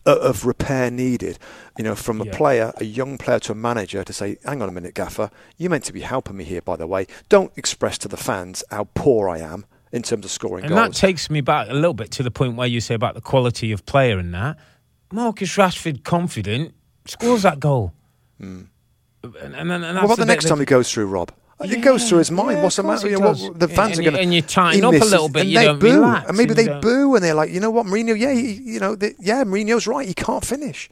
[0.05, 1.37] of repair needed,
[1.77, 2.35] you know, from a Yeah.
[2.35, 5.69] player, a young player to a manager to say, hang on a minute, Gaffer, you
[5.69, 7.05] meant to be helping me here, by the way.
[7.29, 10.93] Don't express to the fans how poor I am in terms of scoring And that
[10.93, 13.71] takes me back a little bit to the point where you say about the quality
[13.71, 14.57] of player and that.
[15.11, 16.73] Marcus Rashford, confident,
[17.05, 17.93] scores that goal.
[18.39, 18.69] And,
[19.23, 19.95] and, and that's Hmm.
[19.97, 21.31] what about the next that- time he goes through, Rob?
[21.61, 22.57] It goes through his mind.
[22.57, 23.07] yeah, What's the matter?
[23.09, 24.21] You know, what, the fans And are going to.
[24.21, 26.65] and you tighten up a little bit, And you they boo, relax and maybe they
[26.65, 28.17] don't- boo, and they're like, you know what, Mourinho?
[28.19, 30.07] Yeah, he, you know, they, yeah, Mourinho's right.
[30.07, 30.89] He can't finish.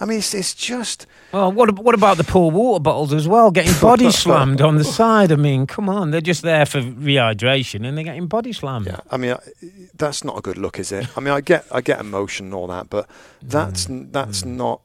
[0.00, 1.06] I mean, it's, it's just.
[1.30, 3.52] Well, what, what about the poor water bottles as well?
[3.52, 5.30] Getting body slammed on the side.
[5.30, 6.10] I mean, come on.
[6.10, 8.86] They're just there for rehydration and they're getting body slammed.
[8.86, 11.06] Yeah, I mean, I- that's not a good look, is it?
[11.16, 13.08] I mean, I get, I get emotion and all that, but
[13.42, 14.10] that's Mm.
[14.12, 14.80] that's not.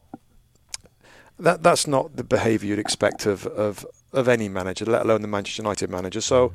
[1.40, 3.86] That that's not the behaviour you'd expect of, of
[4.18, 6.22] of any manager, let alone the Manchester United manager.
[6.22, 6.52] So,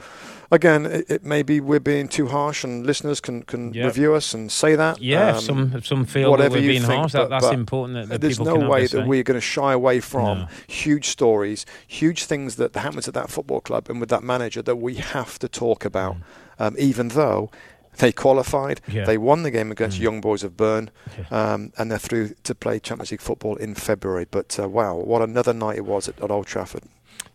[0.51, 3.87] again, it, it maybe we're being too harsh, and listeners can can Yeah.
[3.87, 5.01] review us and say that.
[5.01, 7.31] Yeah, if Um, some if some feel that whatever we're being think, harsh, but- that,
[7.31, 7.95] that's but important.
[7.99, 10.47] That, that There's no way that we're going to shy away from No.
[10.67, 14.77] huge stories, huge things that happens at that football club and with that manager that
[14.77, 16.17] we have to talk about,
[16.59, 17.51] um, even though.
[17.99, 18.81] They qualified.
[18.89, 18.95] Mm.
[18.95, 19.03] Yeah.
[19.03, 19.07] Mm.
[19.07, 20.89] They won the game against Young Boys of Bern,
[21.31, 24.27] um, and they're through to play Champions League football in February.
[24.31, 26.85] But uh, wow, what another night it was at, at Old Trafford.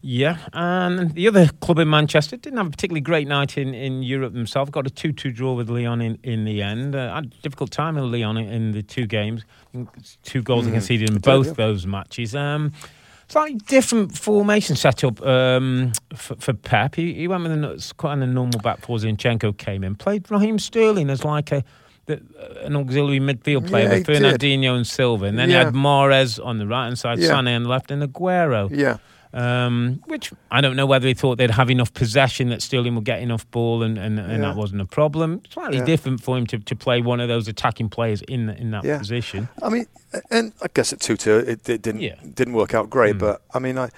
[0.09, 4.03] Yeah, and the other club in Manchester didn't have a particularly great night in, in
[4.03, 4.71] Europe themselves.
[4.71, 6.95] Got a 2 2 draw with Lyon in, in the end.
[6.95, 9.43] Uh, had a difficult time with Lyon in, in the two games.
[9.67, 10.71] I think it's Two goals Mhm.
[10.71, 11.53] conceded in both yeah.
[11.55, 12.33] those matches.
[12.35, 12.71] Um,
[13.27, 16.95] slightly different formation setup um, for, for Pep.
[16.95, 18.99] He, he went with a, quite a normal back four.
[18.99, 21.65] Zinchenko came in, played Raheem Sterling as like a
[22.05, 22.21] the,
[22.63, 24.23] an auxiliary midfield player Yeah, with he did.
[24.39, 25.25] Fernandinho and Silva.
[25.25, 27.31] And then he had Mahrez on the right hand side, Yeah.
[27.31, 28.69] Sané on the left, and Aguero.
[28.71, 28.99] Yeah,
[29.33, 33.03] Um, which I don't know whether they thought they'd have enough possession that Sterling would
[33.03, 34.37] get enough ball and, and, and Yeah.
[34.49, 35.41] that wasn't a problem.
[35.49, 35.85] Slightly Yeah.
[35.85, 38.97] different for him to, to play one of those attacking players in in that Yeah.
[38.99, 39.49] position.
[39.61, 39.85] I mean,
[40.31, 42.15] and I guess at two two, it, it didn't Yeah.
[42.33, 43.15] didn't work out great.
[43.15, 43.19] Mm.
[43.19, 43.89] But I mean, I.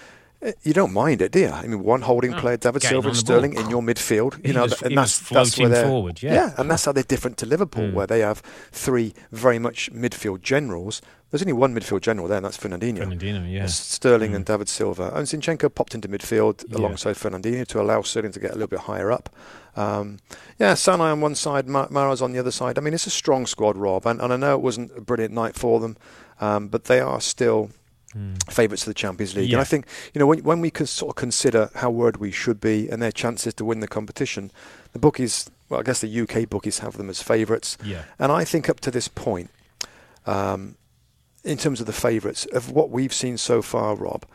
[0.63, 1.49] You don't mind it, do you?
[1.49, 3.17] I mean, one holding No, player, David Silva and.
[3.17, 4.37] Sterling in your midfield.
[4.37, 6.53] You He know, was- and that's that's where they're forward, yeah.
[6.57, 7.93] and that's how they're different to Liverpool, Mm.
[7.93, 11.01] where they have three very much midfield generals.
[11.31, 12.99] There's only one midfield general there, and that's Fernandinho.
[13.05, 13.65] Fernandinho, yeah.
[13.65, 14.35] It's Sterling Mm.
[14.37, 15.11] and David Silva.
[15.13, 16.77] And Zinchenko popped into midfield Yeah.
[16.79, 19.29] alongside Fernandinho to allow Sterling to get a little bit higher up.
[19.75, 20.17] Um,
[20.57, 22.77] yeah, Sané on one side, Ma- Mahrez on the other side.
[22.77, 25.33] I mean, it's a strong squad, Rob, and, and I know it wasn't a brilliant
[25.33, 25.97] night for them,
[26.41, 27.69] um, but they are still
[28.17, 28.41] Mm.
[28.51, 29.49] favourites to the Champions League.
[29.51, 29.57] Yeah.
[29.57, 32.31] And I think, you know, when, when we can sort of consider how worried we
[32.31, 34.49] should be and their chances to win the competition,
[34.93, 37.77] the bookies, well, I guess the UK bookies have them as favourites.
[37.83, 38.05] Yeah.
[38.17, 39.51] And I think up to this point,
[40.25, 40.73] um,
[41.49, 44.25] in terms of the favourites, of what we've seen so far, Rob,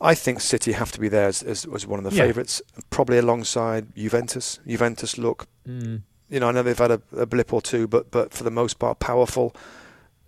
[0.00, 2.24] I think City have to be there as, as, as one of the Yeah.
[2.26, 4.58] favourites, probably alongside Juventus.
[4.66, 6.02] Juventus look, Mm.
[6.28, 8.50] you know, I know they've had a, a blip or two, but but for the
[8.50, 9.54] most part, powerful,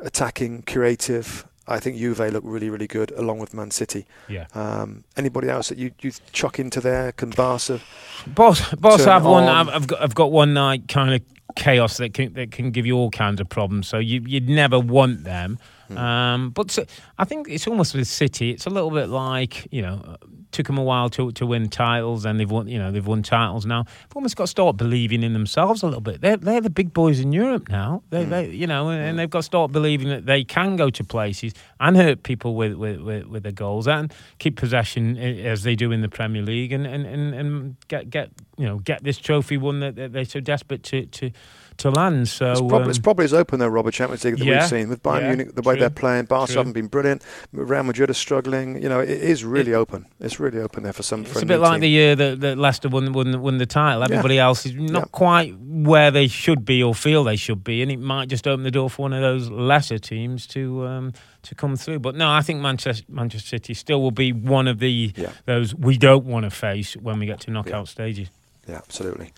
[0.01, 1.47] attacking, creative.
[1.69, 4.07] I think Juve look really, really good, along with Man City.
[4.29, 4.47] Yeah.
[4.55, 7.11] Um, anybody else that you you chuck into there?
[7.13, 7.81] Can Barca?
[8.29, 9.45] Boss, boss, turn I've one.
[9.45, 10.01] I've, I've got.
[10.01, 11.21] I've got one night kind of
[11.57, 13.89] chaos that can that can give you all kinds of problems.
[13.89, 15.59] So you you'd never want them.
[15.89, 15.99] Hmm.
[15.99, 16.85] Um, but so,
[17.19, 18.51] I think it's almost with City.
[18.51, 20.17] It's a little bit like you know,
[20.53, 22.69] took them a while to to win titles, and they've won.
[22.69, 23.83] You know, they've won titles now.
[23.85, 26.21] They've almost got to start believing in themselves a little bit.
[26.21, 28.03] They're they're the big boys in Europe now.
[28.11, 28.31] They Hmm.
[28.31, 31.05] they you know, and, and they've got to start believing that they can go to
[31.05, 35.75] places and hurt people with with with, with their goals and keep possession as they
[35.77, 39.19] do in the Premier League and and, and, and get get you know get this
[39.19, 41.31] trophy one that, that they're so desperate to to
[41.79, 42.29] to land.
[42.29, 44.69] So It's probably, it's um, probably as open though, Robert Champions League that yeah, we've
[44.69, 46.25] seen with Bayern yeah, Munich, the way true, they're playing.
[46.27, 46.59] Barca true.
[46.61, 47.23] haven't been brilliant.
[47.53, 48.83] Real Madrid are struggling.
[48.83, 50.07] You know, it is really open.
[50.21, 51.25] It's really open there for some.
[51.25, 51.81] for It's a new bit like team.
[51.81, 54.01] the year that, that Leicester won, won won the title.
[54.01, 54.07] Yeah.
[54.17, 55.05] Everybody else is not Yeah.
[55.13, 58.65] quite where they should be or feel they should be, and it might just open
[58.65, 61.13] the door for one of those lesser teams to um,
[61.43, 61.99] to come through.
[62.01, 65.31] But no, I think Manchester Manchester City still will be one of the Yeah.
[65.45, 68.31] those we don't want to face when we get to knockout stages.
[68.69, 69.33] Yeah, absolutely.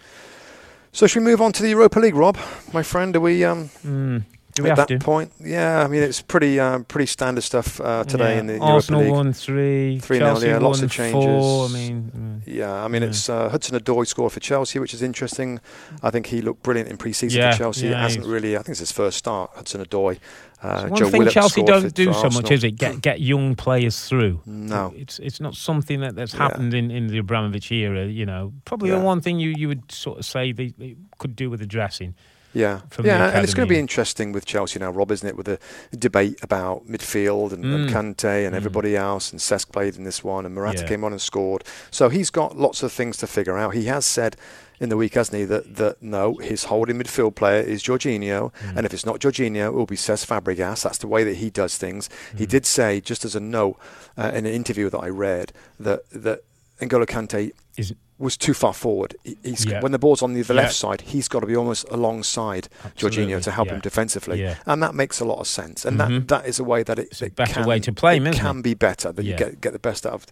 [0.99, 2.37] So should we move on to the Europa League, Rob?
[2.73, 4.25] My friend, are we um, Mm.
[4.57, 5.05] Do we at have that to?
[5.05, 5.31] point?
[5.39, 8.41] Yeah, I mean it's pretty um, pretty standard stuff uh, today Yeah.
[8.41, 9.27] in the Arsenal Europa League.
[9.27, 11.13] won three, 3-0, yeah, lots of changes.
[11.25, 11.67] Four.
[11.67, 12.53] I mean, mm.
[12.53, 13.09] Yeah, I mean Yeah.
[13.11, 15.61] it's uh, Hudson Odoi scored for Chelsea, which is interesting.
[16.03, 17.87] I think he looked brilliant in pre-season Yeah, for Chelsea.
[17.91, 18.57] yeah, hasn't really.
[18.57, 19.53] I think it's his first start.
[19.55, 20.19] Hudson Odoi.
[20.61, 22.73] Uh, one Joe thing Chelsea don't do so much, is it?
[22.73, 24.41] Get get young players through.
[24.45, 24.93] No.
[24.97, 26.41] it's it's not something that, that's Yeah.
[26.41, 28.07] happened in, in the Abramovich era.
[28.07, 28.99] You know, probably Yeah.
[28.99, 32.15] the one thing you, you would sort of say they, they could do with addressing.
[32.55, 35.37] Yeah, yeah, and it's going to be interesting with Chelsea now, Rob, isn't it?
[35.37, 35.59] With the
[35.97, 37.93] debate about midfield and, and Mm.
[37.93, 38.57] Kante and Mm.
[38.57, 40.89] everybody else, and Cesc played in this one, and Morata Yeah.
[40.89, 41.63] came on and scored.
[41.91, 43.75] So he's got lots of things to figure out.
[43.75, 44.35] He has said
[44.81, 48.77] in the week, hasn't he, that, that no, his holding midfield player is Jorginho, Mm.
[48.77, 50.83] and if it's not Jorginho, it will be Cesc Fabregas.
[50.83, 52.09] That's the way that he does things.
[52.37, 52.51] He Mm.
[52.51, 53.77] did say, just as a note,
[54.17, 56.43] uh, in an interview that I read, that that
[56.81, 59.15] N'Golo Kante Is was too far forward.
[59.23, 59.81] He, he's Yeah.
[59.81, 60.63] when the ball's on the, the Yeah.
[60.63, 63.75] left side, he's got to be almost alongside Absolutely, Jorginho to help yeah.
[63.75, 65.85] him defensively, and that makes a lot of sense.
[65.85, 66.27] And Mhm.
[66.27, 68.17] that, that is a way that it, It's a it better can, way to play
[68.17, 68.63] him, it can it?
[68.63, 70.27] be better that you get get the best out of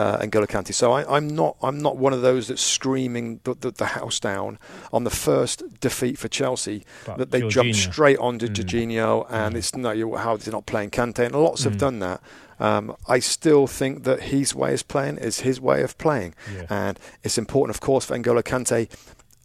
[0.00, 0.72] uh, N'Golo Kante.
[0.74, 4.18] So I, I'm not I'm not one of those that's screaming the, the, the house
[4.20, 4.58] down
[4.92, 8.54] on the first defeat for Chelsea But that they jumped straight onto Mm.
[8.56, 9.58] Jorginho and Mm.
[9.58, 11.86] it's no you how they're not playing Kante and lots have Mm.
[11.86, 12.20] done that.
[12.58, 12.84] Um,
[13.16, 16.34] I still think that his way of playing is his way of playing.
[16.54, 16.66] Yeah.
[16.70, 18.88] And it's important, of course, for N'Golo Kante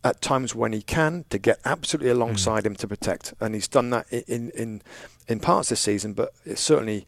[0.04, 2.16] at times when he can to get absolutely Mm.
[2.18, 3.34] alongside him to protect.
[3.42, 4.82] And he's done that in in,
[5.28, 7.06] in parts this season, but it's certainly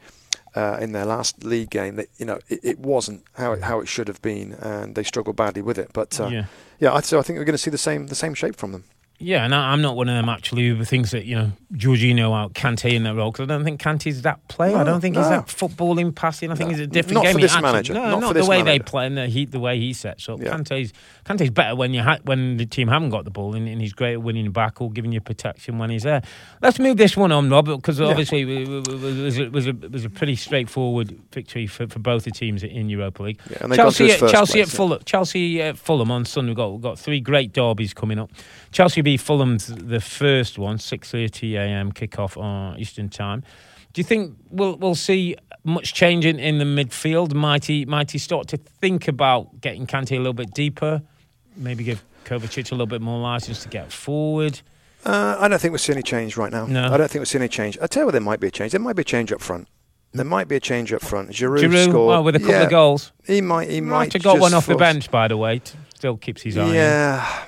[0.56, 3.80] uh, in their last league game that you know it, it wasn't how it, how
[3.80, 5.89] it should have been, and they struggled badly with it.
[5.93, 6.45] But uh, yeah,
[6.80, 6.93] yeah.
[6.93, 8.84] I, so I think we're going to see the same the same shape from them.
[9.20, 12.36] Yeah, and I- I'm not one of them actually who thinks that you know Jorginho
[12.38, 14.76] out Kante in that role because I don't think Kante's that player.
[14.76, 16.51] I don't think he's that footballing passing.
[16.51, 16.76] I think No.
[16.76, 17.34] he's a different Not game.
[17.36, 17.93] for this actually- manager.
[17.93, 20.28] No, Not not, for the way they play and the he, the way he sets
[20.28, 20.41] up.
[20.41, 20.49] Yeah.
[20.53, 20.91] Kante's
[21.26, 23.93] Kante's better when you ha- when the team haven't got the ball and, and he's
[23.93, 26.22] great at winning back or giving you protection when he's there.
[26.61, 29.70] Let's move this one on, Rob, because obviously it was, it was, a, was, a,
[29.70, 33.39] it was a pretty straightforward victory for, for both the teams in Europa League.
[33.49, 34.76] Yeah, and they got to Chelsea, his at, first Chelsea place, at.
[34.76, 34.99] Fulham.
[35.05, 36.49] Chelsea at Fulham on Sunday.
[36.49, 38.32] We've got, we've got three great derbies coming up.
[38.74, 41.92] Chelsea beat Fulham th- the first one, six thirty a.m.
[41.92, 43.44] kickoff on Eastern time.
[43.94, 47.34] Do you think we'll we'll see much change in, in the midfield?
[47.34, 51.02] Might he might he start to think about getting Kante a little bit deeper?
[51.56, 54.60] Maybe give Kovacic a little bit more license to get forward.
[55.06, 56.66] Uh, I don't think we'll see any change right now.
[56.66, 56.86] No.
[56.92, 57.78] I don't think we'll see any change.
[57.82, 58.72] I tell you, what, there might be a change.
[58.72, 59.68] There might be a change up front.
[60.14, 61.32] There might be a change up front.
[61.32, 62.08] Giroud, Giroud, scored.
[62.08, 63.12] well, with a couple yeah, of goals.
[63.26, 63.70] He might.
[63.70, 63.98] He might.
[63.98, 65.62] Might have got one off the bench, by the way.
[65.96, 66.74] Still keeps his eye.
[66.74, 67.46] Yeah,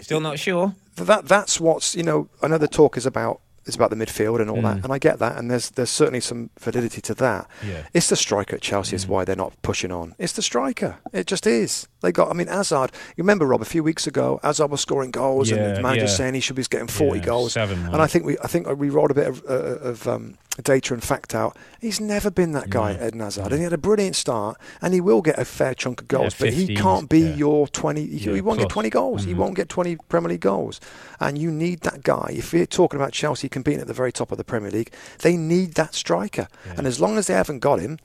[0.00, 0.74] Still not sure.
[0.96, 2.28] that that's what's you know.
[2.40, 4.84] The talk is about is about the midfield and all that, Mm.
[4.84, 7.46] and I get that, and there's there's certainly some validity to that.
[7.66, 7.82] Yeah.
[7.92, 10.14] It's the striker at Chelsea is why they're not pushing on.
[10.18, 10.96] It's the striker.
[11.12, 11.86] It just is.
[12.02, 12.30] They got.
[12.30, 12.90] I mean, Hazard.
[13.16, 14.40] You remember Rob a few weeks ago?
[14.42, 16.10] Hazard was scoring goals, and the manager yeah.
[16.10, 17.52] saying he should be getting 40 Yeah, goals.
[17.52, 20.38] seven, and I think we I think we rolled a bit of, uh, of um,
[20.62, 21.56] data and fact out.
[21.80, 25.00] He's never been that guy, Eden Hazard, and he had a brilliant start, and he
[25.02, 27.34] will get a fair chunk of goals, but he can't be yeah.
[27.34, 28.00] your 20.
[28.06, 29.24] He, Yeah, he won't get 20 goals.
[29.24, 29.36] He Mhm.
[29.36, 30.80] won't get 20 Premier League goals,
[31.18, 32.30] and you need that guy.
[32.32, 35.36] If you're talking about Chelsea competing at the very top of the Premier League, they
[35.36, 36.74] need that striker, Yeah.
[36.78, 37.98] and as long as they haven't got him.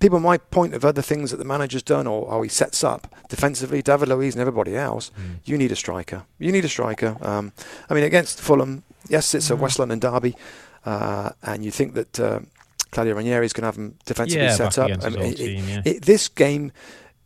[0.00, 3.14] People might point of other things that the manager's done or how he sets up
[3.28, 5.12] defensively, David Luiz and everybody else.
[5.16, 5.36] Mm.
[5.44, 6.24] You need a striker.
[6.40, 7.16] You need a striker.
[7.22, 7.52] Um,
[7.88, 10.34] I mean, against Fulham, yes, it's a West London derby,
[10.84, 12.40] uh, and you think that uh,
[12.90, 14.90] Claudio Ranieri is going to have them defensively Yeah, set up.
[15.04, 15.82] I mean, it- team, yeah.
[15.84, 16.72] it- this game,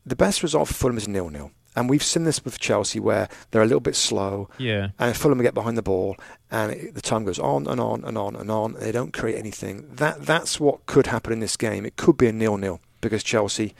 [0.04, 1.50] the best result for Fulham is nil nil.
[1.76, 4.88] And we've seen this with Chelsea where they're a little bit slow Yeah.
[4.98, 6.16] and Fulham get behind the ball
[6.50, 8.74] and it, the time goes on and on and on and on.
[8.74, 9.86] And they don't create anything.
[9.94, 11.84] That That's what could happen in this game.
[11.84, 13.74] It could be a nil nil because Chelsea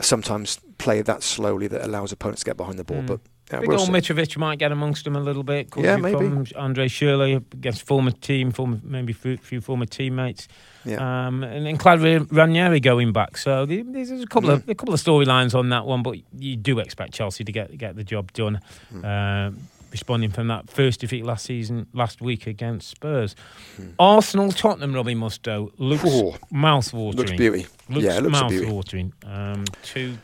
[0.00, 3.02] sometimes play that slowly that allows opponents to get behind the ball.
[3.02, 3.06] Mm.
[3.06, 3.20] But
[3.52, 3.92] yeah, Big we'll old see.
[3.92, 5.70] Mitrovic might get amongst them a little bit.
[5.70, 6.16] Cause Yeah, maybe.
[6.16, 6.52] problems.
[6.52, 10.48] André Schürrle against former team, former maybe few, few former teammates.
[10.84, 11.26] Yeah.
[11.26, 13.36] Um, and then Claudio Ranieri going back.
[13.36, 14.70] So there's a couple of Mm.
[14.70, 17.96] a couple of storylines on that one, but you do expect Chelsea to get get
[17.96, 18.60] the job done.
[18.94, 19.04] Mm.
[19.48, 19.58] Um,
[19.90, 23.34] responding from that first defeat last season, last week against Spurs.
[23.80, 23.94] Mm.
[23.98, 26.34] Arsenal, Tottenham, Robbie Mustoe looks Ooh.
[26.50, 27.16] mouth-watering.
[27.16, 27.66] Looks beauty.
[27.88, 29.12] Looks yeah, it looks a mouth watering.
[29.24, 30.18] Um, two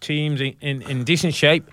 [0.00, 1.68] teams in, in, in decent shape,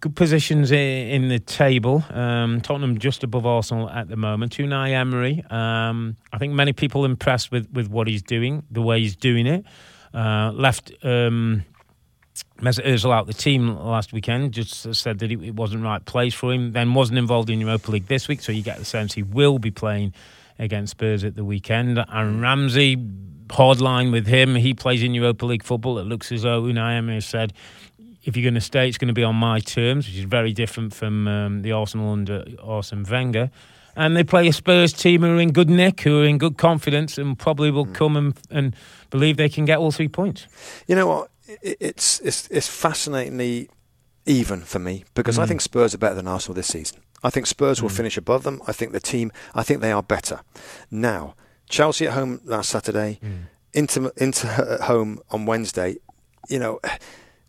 [0.00, 2.04] good positions in, the table.
[2.10, 4.56] Um, Tottenham just above Arsenal at the moment.
[4.56, 9.00] Unai Emery, um, I think many people impressed with, with what he's doing, the way
[9.00, 9.64] he's doing it.
[10.14, 11.64] Uh, left um,
[12.60, 14.52] Mesut Ozil out the team last weekend.
[14.52, 16.72] Just said that it, it wasn't right place for him.
[16.72, 19.58] Then wasn't involved in Europa League this week, so you get the sense he will
[19.58, 20.14] be playing
[20.58, 21.98] against Spurs at the weekend.
[21.98, 22.96] Aaron Ramsey,
[23.50, 24.54] hard line with him.
[24.54, 25.98] He plays in Europa League football.
[25.98, 27.52] It looks as though Unai Emery said,
[28.26, 30.52] if you're going to stay, it's going to be on my terms, which is very
[30.52, 33.50] different from um, the Arsenal under Arsene Wenger.
[33.98, 36.58] And they play a Spurs team who are in good nick, who are in good
[36.58, 38.76] confidence, and probably will come and, and
[39.08, 40.46] believe they can get all three points.
[40.86, 41.30] You know what?
[41.62, 43.70] It's it's it's fascinatingly
[44.26, 45.48] even for me because I Mm.
[45.48, 46.98] think Spurs are better than Arsenal this season.
[47.22, 47.96] I think Spurs will Mm.
[47.96, 48.60] finish above them.
[48.66, 49.30] I think the team.
[49.54, 50.40] I think they are better.
[50.90, 51.34] Now,
[51.70, 53.20] Chelsea at home last Saturday,
[53.72, 55.96] Inter Inter at home on Wednesday.
[56.50, 56.80] You know,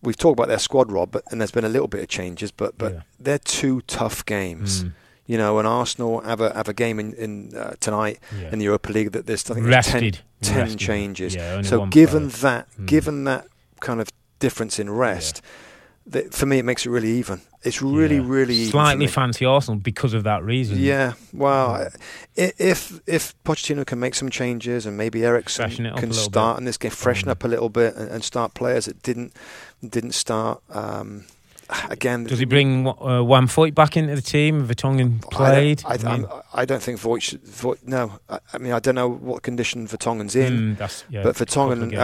[0.02, 2.52] we've talked about their squad, Rob, but, and there's been a little bit of changes,
[2.52, 3.00] but but Yeah.
[3.20, 4.84] they're two tough games.
[4.84, 4.93] Mm.
[5.30, 8.50] You know, and Arsenal have a have a game in, in uh, tonight Yeah.
[8.52, 10.20] in the Europa League that there's I think there's 10, Rested.
[10.41, 10.80] 10 Rested.
[10.80, 11.36] changes.
[11.36, 12.41] Yeah, so given player.
[12.41, 12.86] that, Mm.
[12.86, 13.48] given that
[13.82, 14.08] kind of
[14.39, 15.41] difference in rest,
[16.06, 17.41] that, for me it makes it really even.
[17.64, 20.78] It's really, really even slightly fancy Arsenal because of that reason.
[20.80, 21.89] Yeah, well, I-
[22.38, 26.56] if if Pochettino can make some changes and maybe Eriksen Freshen it up can start
[26.56, 26.62] bit.
[26.62, 27.32] in this game, freshen Mm.
[27.32, 29.34] up a little bit and, and start players that didn't
[29.88, 30.62] didn't start.
[30.70, 31.26] Um,
[31.90, 34.66] again, Does he bring uh, Juan Foyth back into the team?
[34.68, 35.84] Vertonghen played.
[35.86, 37.44] I don't, I, I mean, I'm- don't think Foyth should.
[37.44, 40.78] Foyth, no, I, I mean I don't know what condition Vertonghen's in.
[40.78, 42.02] mm, yeah, But Vertonghen and games.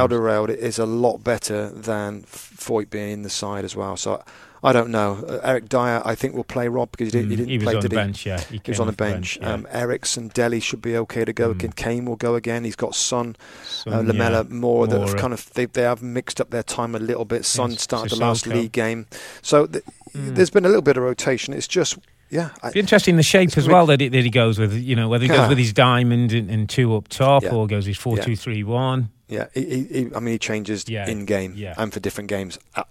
[0.60, 3.96] Is a lot better than Foyth being in the side as well.
[3.98, 4.22] So
[4.64, 5.24] I don't know.
[5.28, 7.58] Uh, Eric Dier, I think, will play Rob because he, did, Mm, he didn't he
[7.58, 8.02] was play, on did the he?
[8.04, 8.40] bench, yeah.
[8.40, 9.38] He came was on the off bench.
[9.42, 9.52] yeah.
[9.54, 11.52] Um, Eriksen, Dele should be okay to go Mm.
[11.52, 11.72] again.
[11.74, 12.64] Kane will go again.
[12.64, 13.36] He's got Son,
[13.66, 14.44] Son, uh, Lamela, yeah.
[14.44, 17.44] Moura that have kind of they, they have mixed up their time a little bit.
[17.46, 19.06] Son Yes, started the last league game,
[19.42, 19.84] so th-
[20.16, 20.36] Mm.
[20.36, 21.54] there's been a little bit of rotation.
[21.56, 21.98] It's just
[22.30, 24.74] yeah, I, Be interesting the shape as well that he, that he goes with.
[24.74, 25.38] You know, whether he Yeah.
[25.38, 27.52] goes with his diamond and, and two up top Yeah.
[27.54, 28.24] or goes his four Yeah.
[28.24, 29.10] two three one.
[29.28, 31.74] Yeah, he, he, he, I mean, he changes Yeah, in game yeah.
[31.78, 32.60] and for different games.
[32.76, 32.84] I,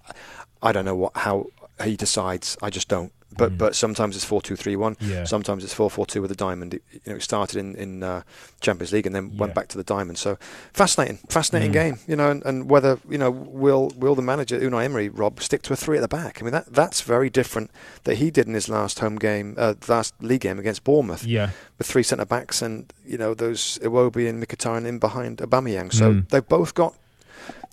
[0.61, 1.47] I don't know what how
[1.83, 2.57] he decides.
[2.61, 3.11] I just don't.
[3.35, 3.57] But Mm.
[3.57, 4.95] but sometimes it's four two three one.
[4.99, 5.23] Yeah.
[5.23, 6.75] Sometimes it's four four two with a diamond.
[6.75, 8.21] It, you know, it started in in uh,
[8.61, 9.39] Champions League and then Yeah.
[9.39, 10.19] went back to the diamond.
[10.19, 10.37] So
[10.71, 11.73] fascinating, fascinating Mm.
[11.73, 11.99] game.
[12.07, 15.63] You know, and, and whether you know will will the manager Unai Emery Rob stick
[15.63, 16.37] to a three at the back?
[16.41, 17.71] I mean that that's very different
[18.03, 21.49] that he did in his last home game, uh, last league game against Bournemouth Yeah.
[21.79, 25.91] with three centre backs and you know those Iwobi and Mkhitaryan in behind Aubameyang.
[25.91, 26.29] So Mm.
[26.29, 26.93] they've both got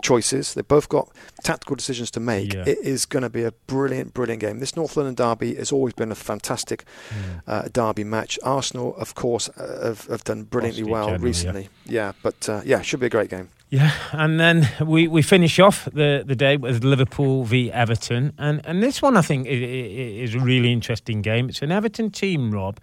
[0.02, 0.54] choices.
[0.54, 1.08] They've both got
[1.44, 2.54] tactical decisions to make.
[2.54, 2.64] Yeah.
[2.66, 4.58] It is going to be a brilliant, brilliant game.
[4.58, 7.42] This North London derby has always been a fantastic Mm.
[7.46, 8.38] uh, derby match.
[8.42, 11.68] Arsenal, of course, uh, have, have done brilliantly well generally, recently.
[11.86, 13.48] Yeah, but uh, yeah, should be a great game.
[13.68, 18.60] Yeah, and then we, we finish off the, the day with Liverpool v Everton, and
[18.64, 21.48] and this one I think i- i- is a really interesting game.
[21.48, 22.80] It's an Everton team, Rob,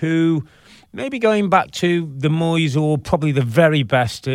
[0.00, 0.44] who
[0.92, 4.32] maybe going back to the Moyes or probably the very best uh,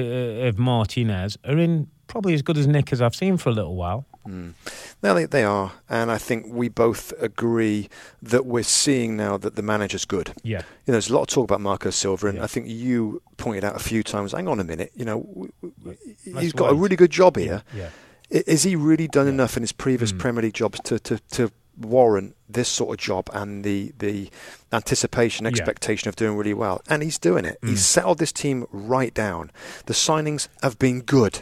[0.47, 3.75] of Martinez are in probably as good as Nick as I've seen for a little
[3.75, 4.05] while.
[4.27, 4.53] Mm.
[5.03, 7.89] No, they, they are, and I think we both agree
[8.23, 10.33] that we're seeing now that the manager's good.
[10.43, 12.43] Yeah, you know, there's a lot of talk about Marco Silva, and yeah.
[12.43, 14.31] I think you pointed out a few times.
[14.31, 15.47] Hang on a minute, you know,
[15.85, 15.99] Let's
[16.41, 16.77] he's got wait.
[16.77, 17.61] a really good job here.
[17.75, 17.89] yeah.
[18.33, 19.33] I- Is he really done Yeah.
[19.33, 20.17] enough in his previous Mm.
[20.19, 24.29] Premier League jobs to, to, to warrant this sort of job and the, the
[24.73, 25.49] anticipation, Yeah.
[25.51, 26.81] expectation of doing really well?
[26.89, 27.59] And he's doing it.
[27.61, 27.69] Mm.
[27.69, 29.51] He's settled this team right down.
[29.85, 31.41] The signings have been good.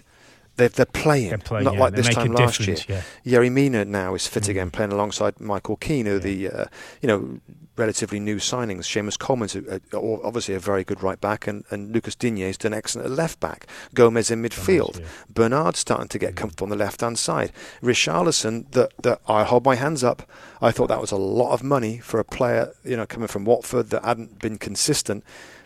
[0.56, 2.78] They're, they're playing, They're playing, not yeah, like this time last year.
[2.88, 3.01] yeah.
[3.26, 4.49] Yerry Mina now is fit Mm.
[4.49, 6.66] again, playing alongside Michael Keane, who are the uh,
[7.01, 7.39] you know
[7.76, 8.82] relatively new signings.
[8.86, 13.08] Seamus Coleman's a, obviously a very good right back, and, and Lucas Digne's done excellent
[13.10, 13.66] at left back.
[13.95, 14.99] Gomes in midfield.
[14.99, 15.06] yeah.
[15.28, 16.38] Bernard's starting to get Mm.
[16.38, 17.51] comfortable on the left hand side.
[17.82, 20.24] Richarlison, that that I hold my hands up.
[20.62, 23.43] I thought that was a lot of money for a player, you know, coming from
[23.43, 25.24] Watford that hadn't been consistent.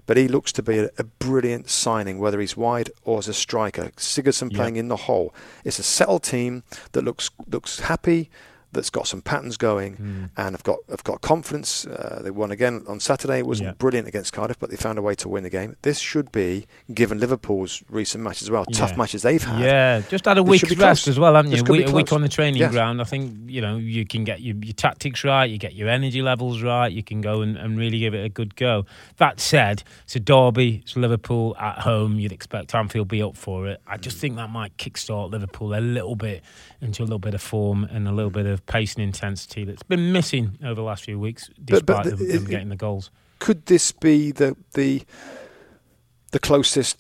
[0.08, 3.34] But he looks to be a, a brilliant signing, whether he's wide or as a
[3.34, 3.92] striker.
[3.98, 4.58] Sigurdsson Yeah.
[4.58, 5.36] playing in the hole.
[5.64, 8.30] It's a settled team that looks looks happy,
[8.74, 10.30] that's got some patterns going, Mm.
[10.38, 11.86] and have got have got confidence.
[11.88, 13.40] Uh, they won again on Saturday.
[13.40, 13.74] It wasn't Yeah.
[13.78, 15.76] brilliant against Cardiff, but they found a way to win the game.
[15.84, 19.62] This should be, given Liverpool's recent matches as well, tough matches they've had.
[19.62, 21.08] Yeah, just had a week's rest close.
[21.08, 21.64] as well, haven't you?
[21.64, 22.72] We- a week on the training Yes.
[22.72, 23.02] ground.
[23.02, 26.22] I think you know you can get your, your tactics right, you get your energy
[26.22, 28.86] levels right, you can go and, and really give it a good go.
[29.18, 32.20] That said, it's a derby, it's Liverpool at home.
[32.20, 33.82] You'd expect Anfield be up for it.
[33.88, 36.44] I just think that might kickstart Liverpool a little bit
[36.82, 39.84] into a little bit of form and a little bit of pace and intensity that's
[39.84, 42.70] been missing over the last few weeks, But- despite but them, it- them it- getting
[42.70, 43.12] the goals.
[43.40, 45.04] Could this be the the
[46.32, 46.98] the closest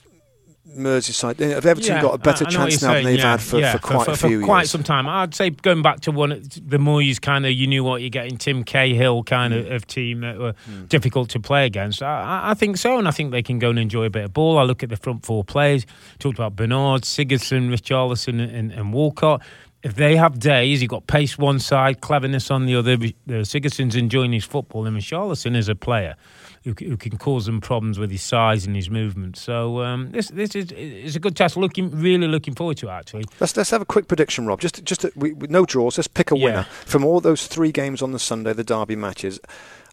[0.69, 1.39] Merseyside?
[1.39, 3.57] Have Everton Yeah, got a better I- I chance now than they've yeah, had for,
[3.57, 4.71] yeah, for quite a few quite years?
[4.71, 5.07] some time.
[5.07, 8.09] I'd say going back to one, the more Moyes kind of, you knew what you're
[8.09, 9.59] getting, Tim Cahill kind Mm.
[9.65, 10.53] of, of team that were
[10.89, 12.03] difficult to play against.
[12.03, 14.25] I, I- I think so, and I think they can go and enjoy a bit
[14.25, 14.57] of ball.
[14.59, 15.85] I look at the front four players,
[16.19, 19.41] talked about Bernard, Sigurdsson, Richarlison, and, and Walcott.
[19.83, 22.97] If they have days, you've got pace one side, cleverness on the other.
[22.97, 26.15] The Sigurdsson's enjoying his football, and Richarlison is a player
[26.63, 29.37] who, who can cause them problems with his size and his movement.
[29.37, 31.57] So um, this this is is a good test.
[31.57, 33.25] Looking really looking forward to it, actually.
[33.39, 34.59] Let's let's have a quick prediction, Rob.
[34.59, 35.97] Just just we, no draws.
[35.97, 36.43] Let's pick a Yeah.
[36.45, 39.39] winner from all those three games on the Sunday, the derby matches.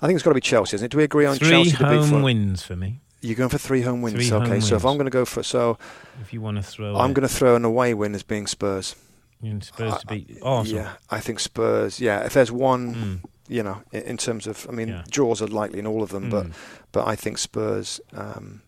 [0.01, 0.91] I think it's got to be Chelsea, isn't it?
[0.93, 1.79] Do we agree on Three Chelsea beat
[2.11, 3.01] home wins for me.
[3.21, 4.17] You're going for three home wins.
[4.17, 4.85] Three okay, home so if.
[4.85, 5.79] I'm going to go for so
[6.21, 7.15] If you want to throw, I'm it.
[7.15, 8.97] going to throw an away win as being Spurs.
[9.61, 10.83] Spurs to I- beat Arsenal.
[10.85, 12.01] Yeah, I think Spurs.
[12.01, 13.29] Yeah, if there's one, Mm.
[13.49, 15.05] you know, in, in terms of, I mean, Yeah.
[15.11, 16.53] draws are likely in all of them, but Mm.
[16.93, 18.63] but I think Spurs, um,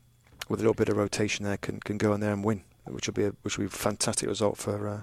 [0.48, 3.06] with a little bit of rotation there, can can go in there and win, which
[3.06, 5.02] will be a, which will be a fantastic result for uh,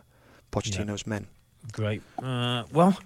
[0.51, 1.27] Pochettino's men.
[1.71, 2.01] Great.
[2.21, 2.97] Uh, well,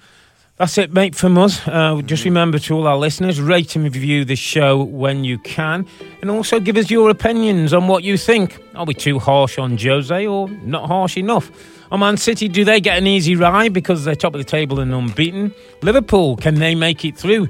[0.57, 1.65] that's it, mate, from us.
[1.67, 5.85] Uh, just remember to all our listeners, rate and review the show when you can,
[6.21, 8.59] and also give us your opinions on what you think.
[8.73, 11.51] Are we too harsh on Jose or not harsh enough?
[11.91, 14.79] On Man City, do they get an easy ride because they're top of the table
[14.79, 15.53] and unbeaten?
[15.83, 17.47] Liverpool, can they make it through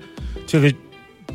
[0.47, 0.75] to the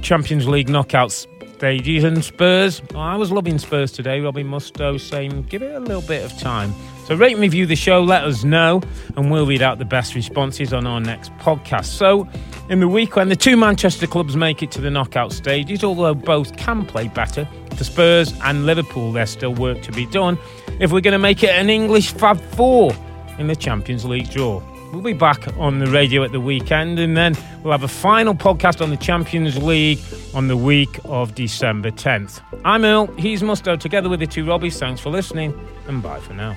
[0.02, 2.04] Champions League knockout stages?
[2.04, 4.20] And Spurs, I was loving Spurs today.
[4.20, 6.74] Robin Mustoe saying, give it a little bit of time.
[7.04, 8.80] So rate and review the show, let us know,
[9.16, 11.86] and we'll read out the best responses on our next podcast.
[11.86, 12.28] So,
[12.68, 16.14] in the week when the two Manchester clubs make it to the knockout stages, although
[16.14, 17.46] both can play better,
[17.76, 20.38] for Spurs and Liverpool, there's still work to be done
[20.78, 22.92] if we're going to make it an English Fab Four
[23.38, 24.62] in the Champions League draw.
[24.92, 28.34] We'll be back on the radio at the weekend, and then we'll have a final
[28.34, 29.98] podcast on the Champions League
[30.34, 32.40] on the week of December 10th.
[32.64, 34.78] I'm Earle, he's Mustoe, together with the two Robbies.
[34.78, 36.56] Thanks for listening, and bye for now.